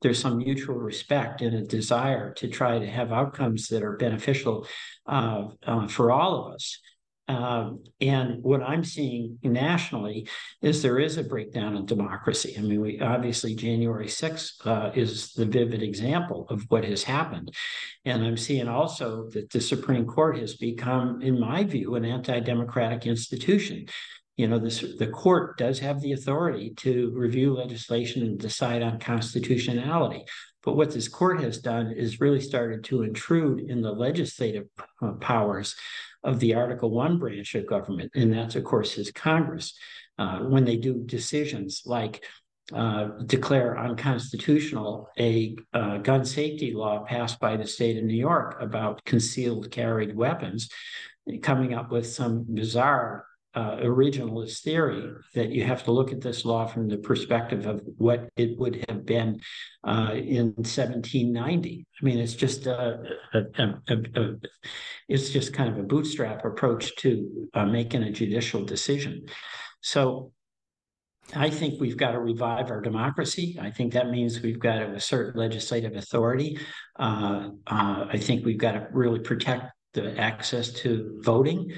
[0.00, 4.66] there's some mutual respect and a desire to try to have outcomes that are beneficial
[5.06, 6.78] uh, uh, for all of us.
[7.26, 10.28] Um, and what I'm seeing nationally
[10.60, 12.54] is there is a breakdown in democracy.
[12.58, 17.54] I mean, we obviously January 6th uh, is the vivid example of what has happened.
[18.04, 23.06] And I'm seeing also that the Supreme Court has become, in my view, an anti-democratic
[23.06, 23.86] institution.
[24.36, 28.98] You know, this, the court does have the authority to review legislation and decide on
[28.98, 30.24] constitutionality.
[30.62, 34.64] But what this court has done is really started to intrude in the legislative
[35.00, 35.74] uh, powers
[36.24, 39.74] of the Article One branch of government, and that's of course his Congress.
[40.16, 42.24] Uh, when they do decisions like
[42.72, 48.56] uh, declare unconstitutional a uh, gun safety law passed by the state of New York
[48.60, 50.70] about concealed carried weapons,
[51.42, 56.44] coming up with some bizarre uh, originalist theory that you have to look at this
[56.44, 59.40] law from the perspective of what it would have been
[59.86, 61.86] uh, in 1790.
[62.00, 63.00] I mean, it's just a,
[63.32, 64.34] a, a,
[65.08, 69.26] it's just kind of a bootstrap approach to uh, making a judicial decision.
[69.80, 70.32] So
[71.34, 73.56] I think we've got to revive our democracy.
[73.60, 76.58] I think that means we've got to assert legislative authority.
[76.98, 81.72] Uh, uh, I think we've got to really protect the access to voting.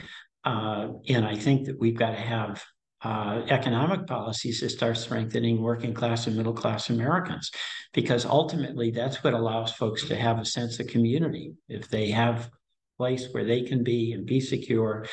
[0.46, 2.64] Uh, and I think that we've got to have
[3.02, 7.50] uh, economic policies to start strengthening working class and middle class Americans,
[7.92, 11.52] because ultimately that's what allows folks to have a sense of community.
[11.68, 12.50] If they have a
[12.96, 15.06] place where they can be and be secure,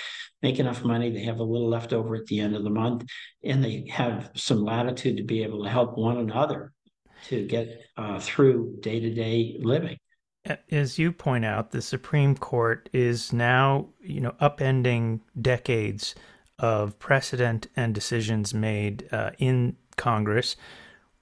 [0.43, 3.04] make enough money, they have a little left over at the end of the month,
[3.43, 6.72] and they have some latitude to be able to help one another
[7.26, 9.97] to get uh, through day to day living
[10.72, 16.16] as you point out, the Supreme Court is now, you know, upending decades
[16.60, 20.56] of precedent and decisions made uh, in Congress.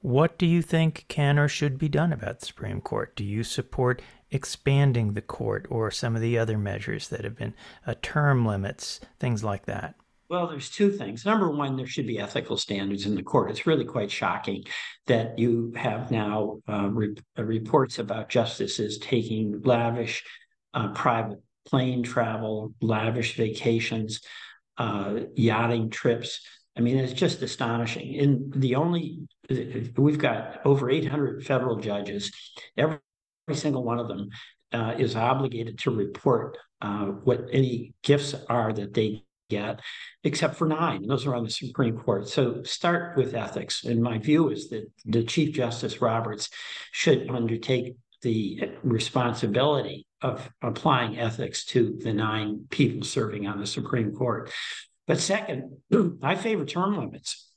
[0.01, 3.15] What do you think can or should be done about the Supreme Court?
[3.15, 4.01] Do you support
[4.31, 7.53] expanding the court or some of the other measures that have been
[7.85, 9.95] uh, term limits, things like that?
[10.31, 11.25] Well, there's two things.
[11.25, 13.51] Number one, there should be ethical standards in the court.
[13.51, 14.63] It's really quite shocking
[15.07, 20.23] that you have now uh, re- uh, reports about justices taking lavish
[20.73, 24.21] uh, private plane travel, lavish vacations,
[24.77, 26.39] uh, yachting trips.
[26.77, 28.17] I mean, it's just astonishing.
[28.17, 29.27] And the only,
[29.97, 32.31] we've got over 800 federal judges.
[32.77, 32.99] Every,
[33.49, 34.29] every single one of them
[34.71, 39.81] uh, is obligated to report uh, what any gifts are that they get,
[40.23, 41.05] except for nine.
[41.05, 42.27] Those are on the Supreme Court.
[42.27, 43.83] So start with ethics.
[43.83, 46.49] And my view is that the Chief Justice Roberts
[46.91, 54.13] should undertake the responsibility of applying ethics to the nine people serving on the Supreme
[54.13, 54.51] Court.
[55.07, 55.77] But second,
[56.23, 57.49] I favor term limits.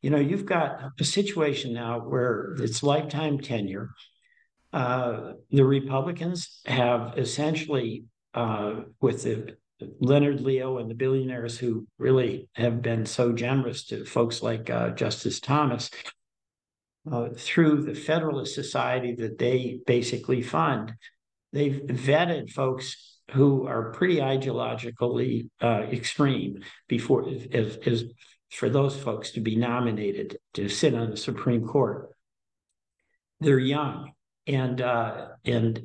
[0.00, 3.90] You know, you've got a situation now where it's lifetime tenure.
[4.72, 8.04] Uh, the Republicans have essentially,
[8.34, 9.56] uh, with the
[10.00, 14.90] Leonard Leo and the billionaires who really have been so generous to folks like uh,
[14.90, 15.90] Justice Thomas
[17.10, 20.94] uh, through the Federalist Society that they basically fund.
[21.52, 28.04] They've vetted folks who are pretty ideologically uh, extreme before as, as
[28.50, 32.10] for those folks to be nominated to sit on the Supreme Court.
[33.40, 34.12] They're young
[34.46, 35.76] and uh, and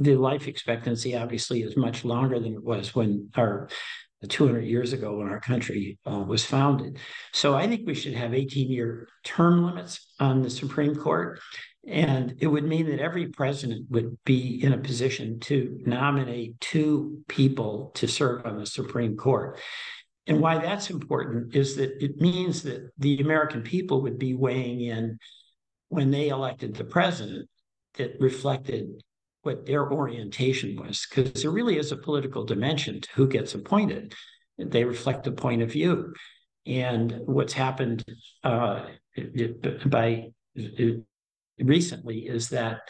[0.00, 3.68] the life expectancy obviously is much longer than it was when our
[4.28, 6.98] 200 years ago when our country uh, was founded.
[7.32, 11.40] So I think we should have 18 year term limits on the Supreme Court.
[11.88, 17.22] And it would mean that every president would be in a position to nominate two
[17.26, 19.58] people to serve on the Supreme Court.
[20.26, 24.82] And why that's important is that it means that the American people would be weighing
[24.82, 25.18] in
[25.88, 27.48] when they elected the president
[28.00, 29.02] that reflected
[29.42, 34.14] what their orientation was, because there really is a political dimension to who gets appointed.
[34.58, 36.12] They reflect a point of view.
[36.66, 38.04] And what's happened
[38.44, 38.86] uh,
[39.86, 40.30] by
[41.58, 42.80] recently is that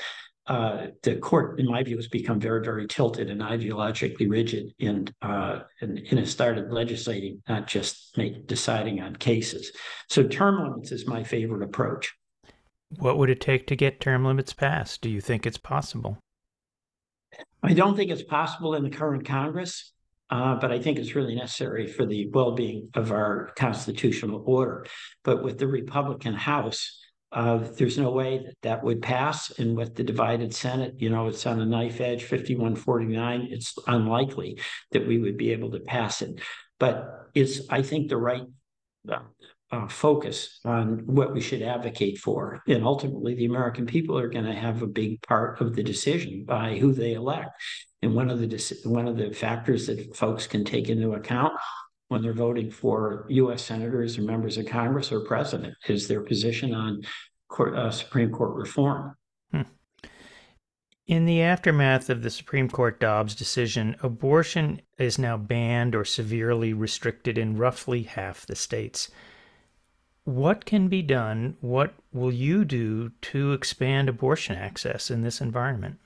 [0.46, 5.14] uh, the court, in my view, has become very, very tilted and ideologically rigid, and
[5.22, 9.70] uh, and, and has started legislating, not just make, deciding on cases.
[10.08, 12.12] So, term limits is my favorite approach.
[12.98, 15.00] What would it take to get term limits passed?
[15.00, 16.18] Do you think it's possible?
[17.62, 19.92] I don't think it's possible in the current Congress,
[20.30, 24.86] uh, but I think it's really necessary for the well being of our constitutional order.
[25.22, 26.98] But with the Republican House,
[27.32, 29.50] uh, there's no way that that would pass.
[29.58, 33.48] And with the divided Senate, you know, it's on a knife edge, 5149.
[33.50, 34.58] It's unlikely
[34.90, 36.40] that we would be able to pass it.
[36.78, 38.46] But it's, I think, the right
[39.72, 42.62] uh, focus on what we should advocate for.
[42.66, 46.44] And ultimately, the American people are going to have a big part of the decision
[46.44, 47.50] by who they elect.
[48.02, 51.52] And one of the one of the factors that folks can take into account
[52.08, 53.62] when they're voting for U.S.
[53.62, 57.02] senators or members of Congress or president is their position on
[57.48, 59.14] court, uh, Supreme Court reform.
[59.52, 59.62] Hmm.
[61.06, 66.72] In the aftermath of the Supreme Court Dobbs decision, abortion is now banned or severely
[66.72, 69.10] restricted in roughly half the states
[70.24, 71.56] what can be done?
[71.60, 75.98] What will you do to expand abortion access in this environment?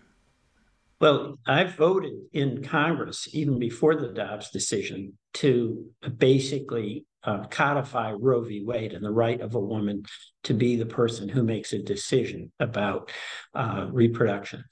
[1.00, 5.86] Well, I voted in Congress even before the Dobbs decision to
[6.16, 8.62] basically uh, codify Roe v.
[8.64, 10.04] Wade and the right of a woman
[10.44, 13.10] to be the person who makes a decision about
[13.54, 14.64] uh, reproduction.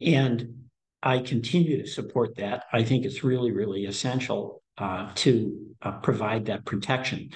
[0.00, 0.64] And
[1.02, 2.64] I continue to support that.
[2.72, 7.30] I think it's really, really essential uh, to uh, provide that protection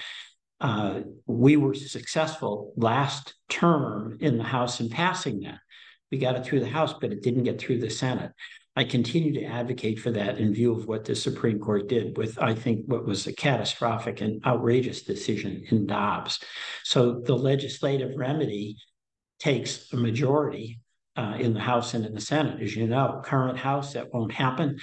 [0.59, 5.59] uh, we were successful last term in the House in passing that.
[6.11, 8.31] We got it through the House, but it didn't get through the Senate.
[8.75, 12.37] I continue to advocate for that in view of what the Supreme Court did with,
[12.39, 16.39] I think, what was a catastrophic and outrageous decision in Dobbs.
[16.83, 18.77] So the legislative remedy
[19.39, 20.79] takes a majority
[21.15, 22.61] uh, in the House and in the Senate.
[22.61, 24.77] As you know, current House, that won't happen.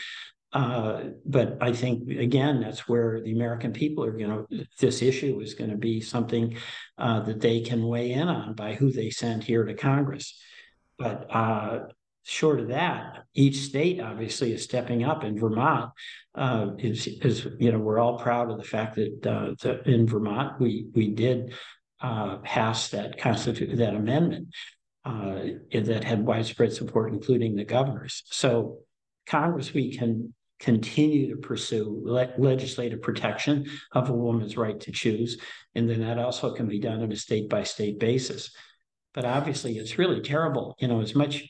[0.55, 4.47] Uh, but I think again, that's where the American people are, you know,
[4.79, 6.57] this issue is going to be something
[6.97, 10.41] uh, that they can weigh in on by who they send here to Congress.
[10.97, 11.81] But uh,
[12.23, 15.25] short of that, each state obviously is stepping up.
[15.25, 15.91] In Vermont,
[16.37, 20.07] uh, is, is you know, we're all proud of the fact that, uh, that in
[20.07, 21.53] Vermont we we did
[22.45, 24.49] pass that constitute that amendment
[25.05, 28.23] that had widespread support, including the governors.
[28.27, 28.79] So
[29.27, 35.39] Congress, we can continue to pursue le- legislative protection of a woman's right to choose.
[35.75, 38.51] And then that also can be done on a state by state basis.
[39.13, 40.75] But obviously, it's really terrible.
[40.79, 41.49] You know, as much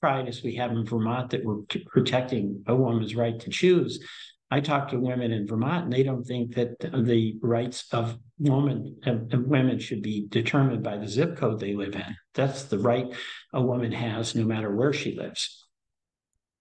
[0.00, 4.04] pride as we have in Vermont that we're protecting a woman's right to choose,
[4.50, 8.96] I talk to women in Vermont, and they don't think that the rights of women
[9.04, 12.16] and women should be determined by the zip code they live in.
[12.34, 13.06] That's the right
[13.52, 15.65] a woman has, no matter where she lives.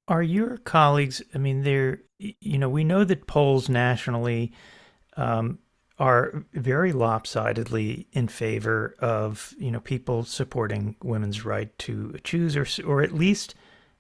[0.07, 1.21] Are your colleagues?
[1.33, 4.53] I mean, they're you know we know that polls nationally
[5.17, 5.59] um,
[5.99, 12.67] are very lopsidedly in favor of you know people supporting women's right to choose or
[12.85, 13.55] or at least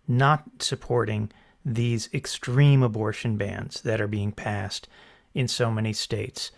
[0.07, 1.31] not supporting
[1.65, 4.87] these extreme abortion bans that are being passed
[5.33, 6.51] in so many states.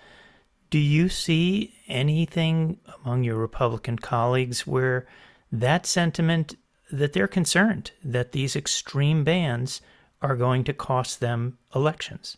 [0.69, 5.07] Do you see anything among your Republican colleagues where
[5.49, 6.57] that sentiment
[6.91, 9.81] that they're concerned that these extreme bans
[10.21, 12.37] are going to cost them elections?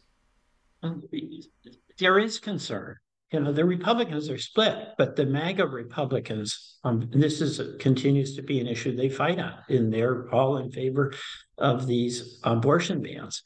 [1.98, 2.98] There is concern.
[3.32, 8.42] You know, the Republicans are split, but the MAGA Republicans, um, this is continues to
[8.42, 11.14] be an issue they fight on, and they're all in favor
[11.58, 13.44] of these abortion bans.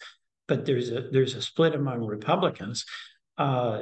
[0.48, 2.86] But there's a there's a split among Republicans,
[3.38, 3.82] uh,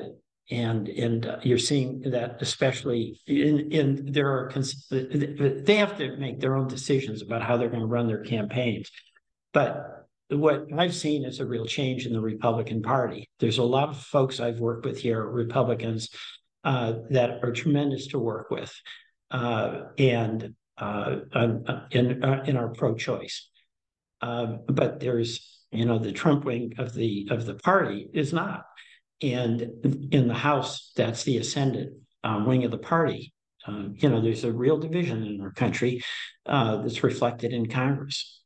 [0.49, 4.51] and and uh, you're seeing that especially in in there are
[5.29, 8.89] they have to make their own decisions about how they're going to run their campaigns.
[9.53, 13.29] But what I've seen is a real change in the Republican Party.
[13.39, 16.09] There's a lot of folks I've worked with here, Republicans,
[16.63, 18.73] uh, that are tremendous to work with,
[19.29, 21.17] uh, and uh,
[21.91, 23.49] in uh, in our pro-choice.
[24.21, 28.63] Um, but there's, you know, the Trump wing of the of the party is not,
[29.21, 29.61] and
[30.11, 31.93] in the House, that's the ascendant
[32.23, 33.33] um, wing of the party.
[33.67, 36.03] Uh, you know, there's a real division in our country
[36.47, 38.41] uh, that's reflected in Congress.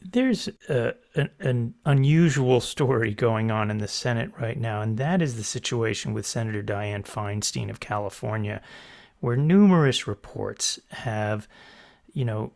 [0.00, 5.20] There's a, an, an unusual story going on in the Senate right now, and that
[5.20, 8.62] is the situation with Senator Dianne Feinstein of California,
[9.18, 11.46] where numerous reports have,
[12.12, 12.52] you know,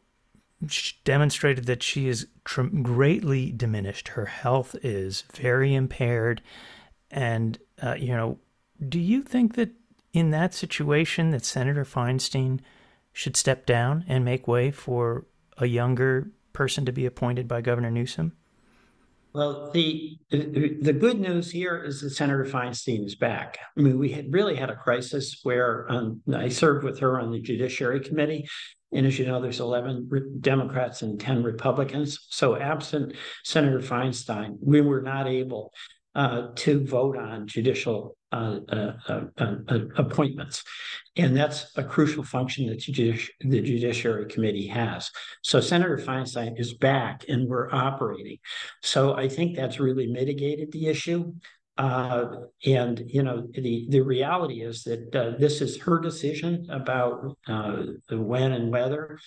[1.05, 4.09] demonstrated that she is tr- greatly diminished.
[4.09, 6.41] Her health is very impaired.
[7.15, 8.39] And, uh, you know,
[8.87, 9.71] do you think that
[10.13, 12.59] in that situation that Senator Feinstein
[13.13, 15.25] should step down and make way for
[15.57, 18.33] a younger person to be appointed by Governor Newsom?
[19.33, 23.59] Well, the the good news here is that Senator Feinstein is back.
[23.77, 27.33] I mean, we had really had a crisis where um, I served with her on
[27.33, 28.47] the Judiciary Committee,
[28.93, 32.27] and as you know, there's 11 Democrats and 10 Republicans.
[32.31, 35.73] So, absent Senator Feinstein, we were not able
[36.15, 40.65] uh, to vote on judicial uh, uh, uh, uh appointments.
[41.17, 42.85] And that's a crucial function that
[43.41, 45.11] the Judiciary Committee has.
[45.43, 48.39] So Senator Feinstein is back and we're operating.
[48.83, 51.33] So I think that's really mitigated the issue.
[51.77, 52.27] Uh,
[52.65, 57.83] and you know the the reality is that uh, this is her decision about uh,
[58.11, 59.19] when and whether.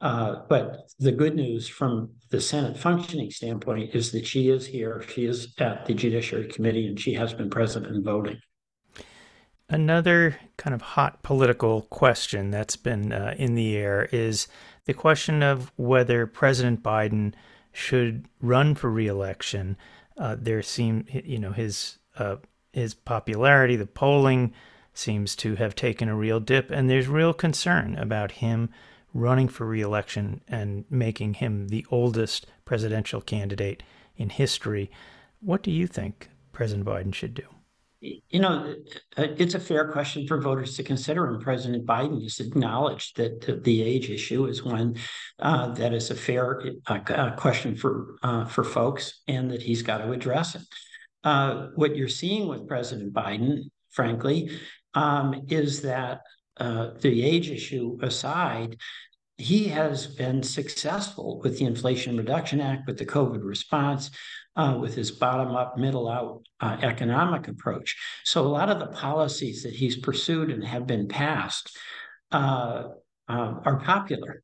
[0.00, 5.02] Uh, but the good news from the Senate functioning standpoint is that she is here.
[5.14, 8.38] She is at the Judiciary Committee, and she has been present in voting.
[9.68, 14.46] Another kind of hot political question that's been uh, in the air is
[14.84, 17.32] the question of whether President Biden
[17.72, 19.76] should run for reelection
[20.16, 22.36] uh, there seem you know his uh,
[22.72, 24.52] his popularity, the polling
[24.92, 28.70] seems to have taken a real dip, and there's real concern about him
[29.14, 33.82] running for reelection and making him the oldest presidential candidate
[34.16, 34.90] in history.
[35.40, 37.44] What do you think President Biden should do?
[38.00, 38.74] You know,
[39.16, 43.62] uh, it's a fair question for voters to consider, and President Biden has acknowledged that
[43.64, 44.96] the age issue is one
[45.38, 49.98] uh, that is a fair uh, question for uh, for folks, and that he's got
[49.98, 50.62] to address it.
[51.22, 54.50] Uh, what you're seeing with President Biden, frankly,
[54.92, 56.20] um, is that
[56.58, 58.76] uh, the age issue aside,
[59.36, 64.10] he has been successful with the Inflation Reduction Act, with the COVID response,
[64.54, 67.96] uh, with his bottom up, middle out uh, economic approach.
[68.24, 71.76] So, a lot of the policies that he's pursued and have been passed
[72.30, 72.84] uh,
[73.28, 74.42] uh are popular.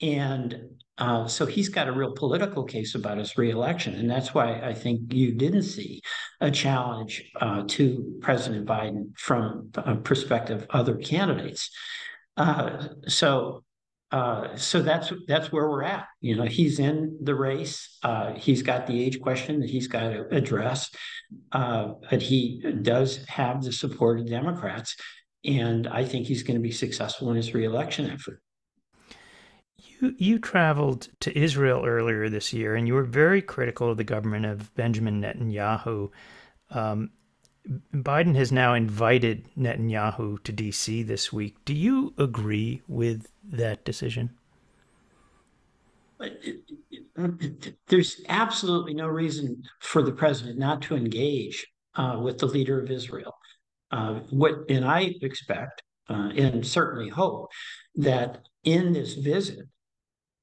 [0.00, 0.60] And
[0.98, 3.94] uh, so he's got a real political case about his reelection.
[3.94, 6.02] And that's why I think you didn't see
[6.40, 11.70] a challenge uh, to President Biden from a perspective of other candidates.
[13.06, 13.62] so
[14.12, 16.06] uh, so that's that's where we're at.
[16.20, 17.98] You know, he's in the race.
[18.02, 20.90] Uh, he's got the age question that he's got to address,
[21.52, 24.96] uh, but he does have the support of Democrats,
[25.46, 28.42] and I think he's going to be successful in his reelection effort.
[29.78, 34.04] You you traveled to Israel earlier this year, and you were very critical of the
[34.04, 36.10] government of Benjamin Netanyahu.
[36.68, 37.10] Um,
[37.94, 41.02] Biden has now invited Netanyahu to D.C.
[41.02, 41.56] this week.
[41.64, 44.30] Do you agree with that decision?
[47.88, 52.90] there's absolutely no reason for the president not to engage uh, with the leader of
[52.90, 53.34] Israel.
[53.90, 57.50] Uh, what and I expect uh, and certainly hope
[57.96, 59.66] that in this visit,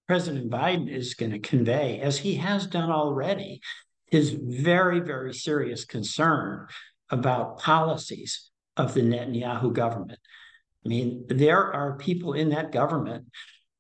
[0.07, 3.61] President Biden is going to convey, as he has done already,
[4.07, 6.67] his very, very serious concern
[7.09, 10.19] about policies of the Netanyahu government.
[10.85, 13.25] I mean, there are people in that government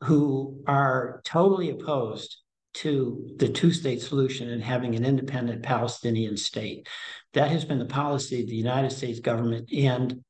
[0.03, 2.37] who are totally opposed
[2.75, 6.87] to the two state solution and having an independent Palestinian state.
[7.33, 10.23] That has been the policy of the United States government and,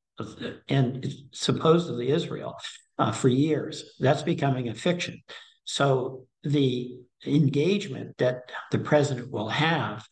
[0.68, 2.56] and supposedly Israel
[2.98, 3.96] uh, for years.
[4.00, 5.22] That's becoming a fiction.
[5.66, 10.08] So the engagement that the president will have,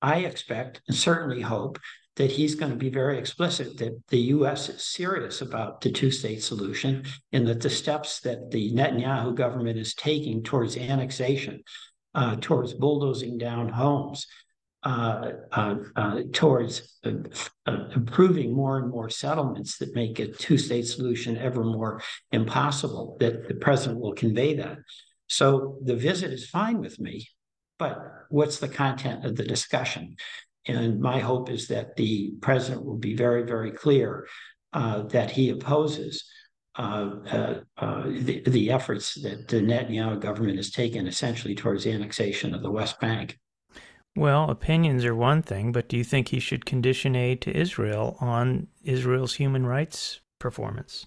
[0.00, 1.78] I expect and certainly hope
[2.18, 4.68] that he's going to be very explicit that the U.S.
[4.68, 9.78] is serious about the two state solution and that the steps that the Netanyahu government
[9.78, 11.62] is taking towards annexation,
[12.16, 14.26] uh, towards bulldozing down homes,
[14.82, 17.10] uh, uh, uh towards uh,
[17.66, 23.16] uh, improving more and more settlements that make a two state solution ever more impossible,
[23.20, 24.78] that the president will convey that.
[25.28, 27.28] So the visit is fine with me,
[27.78, 30.16] but what's the content of the discussion?
[30.66, 34.26] And my hope is that the president will be very, very clear
[34.72, 36.24] uh, that he opposes
[36.76, 41.90] uh, uh, uh, the, the, efforts that the Netanyahu government has taken essentially towards the
[41.90, 43.36] annexation of the West Bank.
[44.14, 48.16] Well, opinions are one thing, but do you think he should condition aid to Israel
[48.20, 51.06] on Israel's human rights performance?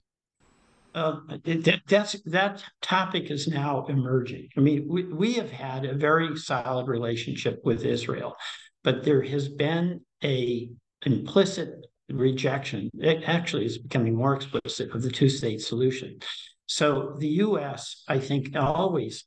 [0.93, 4.49] Uh, that, that's that topic is now emerging.
[4.57, 8.35] I mean, we, we have had a very solid relationship with Israel
[8.83, 10.69] but there has been a
[11.05, 12.89] implicit rejection.
[12.95, 16.19] It actually is becoming more explicit of the two-state solution.
[16.67, 19.25] So the U.S., I think, always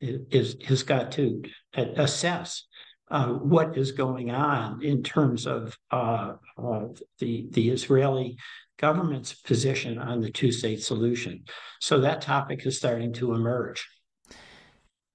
[0.00, 1.42] is has got to
[1.74, 2.64] assess
[3.10, 6.84] uh, what is going on in terms of uh, uh,
[7.18, 8.38] the the Israeli
[8.78, 11.44] government's position on the two-state solution.
[11.80, 13.86] So that topic is starting to emerge.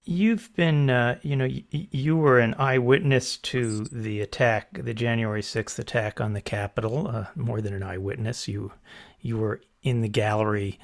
[0.06, 5.42] You've been, uh, you know, y- you were an eyewitness to the attack, the January
[5.42, 8.48] 6th attack on the Capitol, uh, more than an eyewitness.
[8.50, 8.74] You,
[9.22, 10.78] you were in the gallery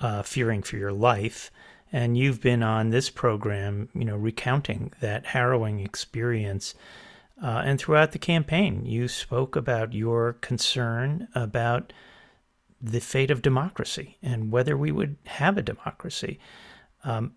[0.00, 1.50] uh, fearing for your life.
[1.90, 6.74] And you've been on this program, you know, recounting that harrowing experience.
[7.42, 11.94] Uh, and throughout the campaign, you spoke about your concern about
[12.86, 16.38] the fate of democracy and whether we would have a democracy.
[17.04, 17.34] Um,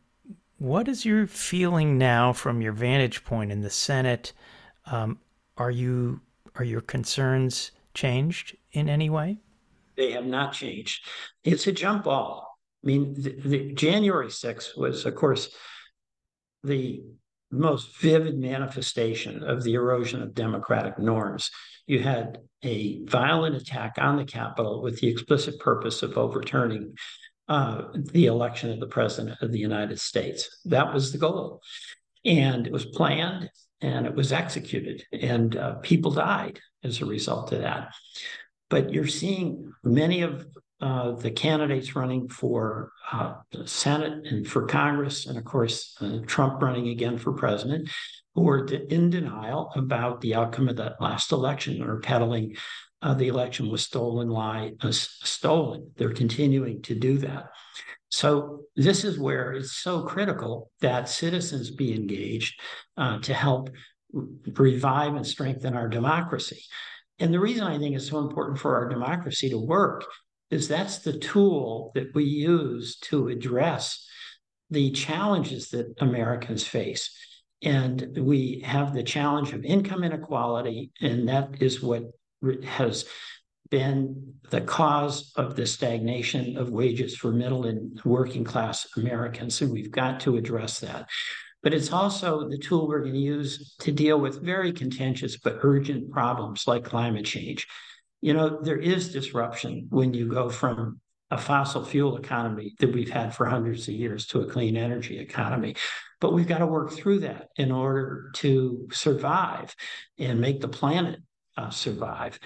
[0.57, 4.33] what is your feeling now from your vantage point in the Senate?
[4.85, 5.19] Um,
[5.57, 6.21] are you
[6.55, 9.37] are your concerns changed in any way?
[9.95, 11.07] They have not changed.
[11.43, 12.57] It's a jump ball.
[12.83, 15.49] I mean, the, the January 6th was, of course,
[16.63, 17.03] the
[17.51, 21.49] most vivid manifestation of the erosion of democratic norms.
[21.87, 26.95] You had a violent attack on the Capitol with the explicit purpose of overturning
[27.47, 30.61] uh, the election of the president of the United States.
[30.65, 31.61] That was the goal.
[32.23, 33.49] And it was planned
[33.81, 37.93] and it was executed, and uh, people died as a result of that.
[38.69, 40.45] But you're seeing many of
[40.81, 46.19] uh, the candidates running for uh, the Senate and for Congress, and of course, uh,
[46.25, 47.89] Trump running again for president,
[48.33, 52.55] who are in denial about the outcome of that last election or peddling
[53.01, 55.91] uh, the election was stolen, lie, uh, stolen.
[55.95, 57.49] They're continuing to do that.
[58.09, 62.59] So this is where it's so critical that citizens be engaged
[62.97, 63.69] to help
[64.11, 66.61] revive and strengthen our democracy.
[67.19, 70.05] And the reason I think it's so important for our democracy to work
[70.51, 74.07] is that's the tool that we use to address
[74.69, 77.15] the challenges that Americans face.
[77.61, 82.03] And we have the challenge of income inequality, and that is what
[82.63, 83.05] has
[83.69, 89.61] been the cause of the stagnation of wages for middle and working class Americans.
[89.61, 91.07] And we've got to address that.
[91.61, 95.59] But it's also the tool we're going to use to deal with very contentious but
[95.61, 97.67] urgent problems like climate change.
[98.21, 100.99] You know, there is disruption when you go from
[101.31, 105.19] a fossil fuel economy that we've had for hundreds of years to a clean energy
[105.19, 105.75] economy.
[106.19, 109.75] But we've got to work through that in order to survive
[110.17, 111.19] and make the planet
[111.55, 112.39] uh, survive.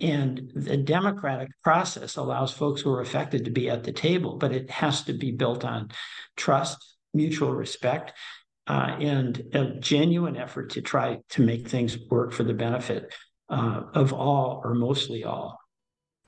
[0.00, 4.52] And the democratic process allows folks who are affected to be at the table, but
[4.52, 5.90] it has to be built on
[6.36, 8.12] trust, mutual respect,
[8.66, 13.14] uh, and a genuine effort to try to make things work for the benefit
[13.48, 15.58] uh, of all or mostly all.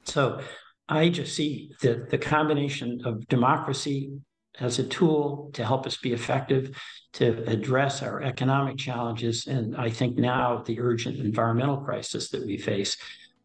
[0.05, 0.41] So
[0.89, 4.13] I just see that the combination of democracy,
[4.59, 6.77] as a tool to help us be effective
[7.13, 9.47] to address our economic challenges.
[9.47, 12.97] And I think now the urgent environmental crisis that we face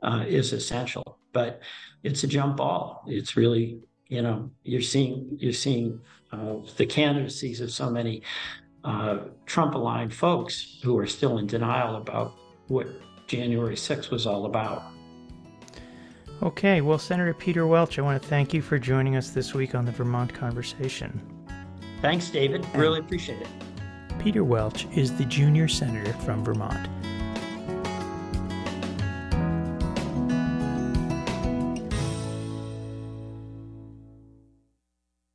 [0.03, 1.19] uh, is essential.
[1.33, 1.61] But
[2.03, 3.03] it's a jump ball.
[3.07, 5.99] It's really, you know, you're seeing you're seeing
[6.31, 8.23] uh, the candidacies of so many
[8.83, 12.33] uh, Trump-aligned folks who are still in denial about
[12.67, 12.87] what
[13.31, 14.83] January 6th was all about.
[16.43, 19.73] Okay, well, Senator Peter Welch, I want to thank you for joining us this week
[19.73, 21.21] on the Vermont Conversation.
[22.01, 22.65] Thanks, David.
[22.75, 23.47] Really appreciate it.
[24.19, 26.89] Peter Welch is the junior senator from Vermont.